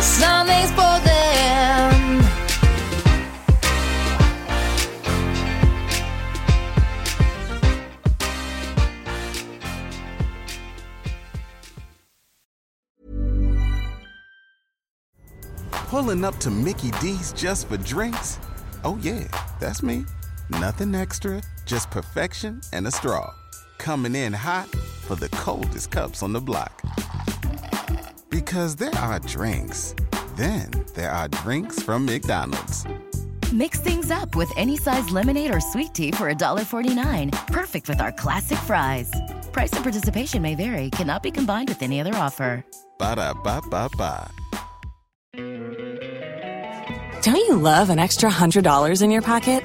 [0.00, 1.06] sanningspodden
[15.88, 18.38] Pulling up to Mickey D's just for drinks?
[18.84, 19.24] Oh, yeah,
[19.60, 20.04] that's me.
[20.50, 23.32] Nothing extra, just perfection and a straw.
[23.78, 24.68] Coming in hot
[25.06, 26.82] for the coldest cups on the block.
[28.36, 29.94] Because there are drinks,
[30.36, 32.84] then there are drinks from McDonald's.
[33.50, 37.32] Mix things up with any size lemonade or sweet tea for $1.49.
[37.46, 39.10] Perfect with our classic fries.
[39.52, 42.62] Price and participation may vary, cannot be combined with any other offer.
[42.98, 44.30] Ba da ba ba ba.
[47.22, 49.64] Don't you love an extra $100 in your pocket?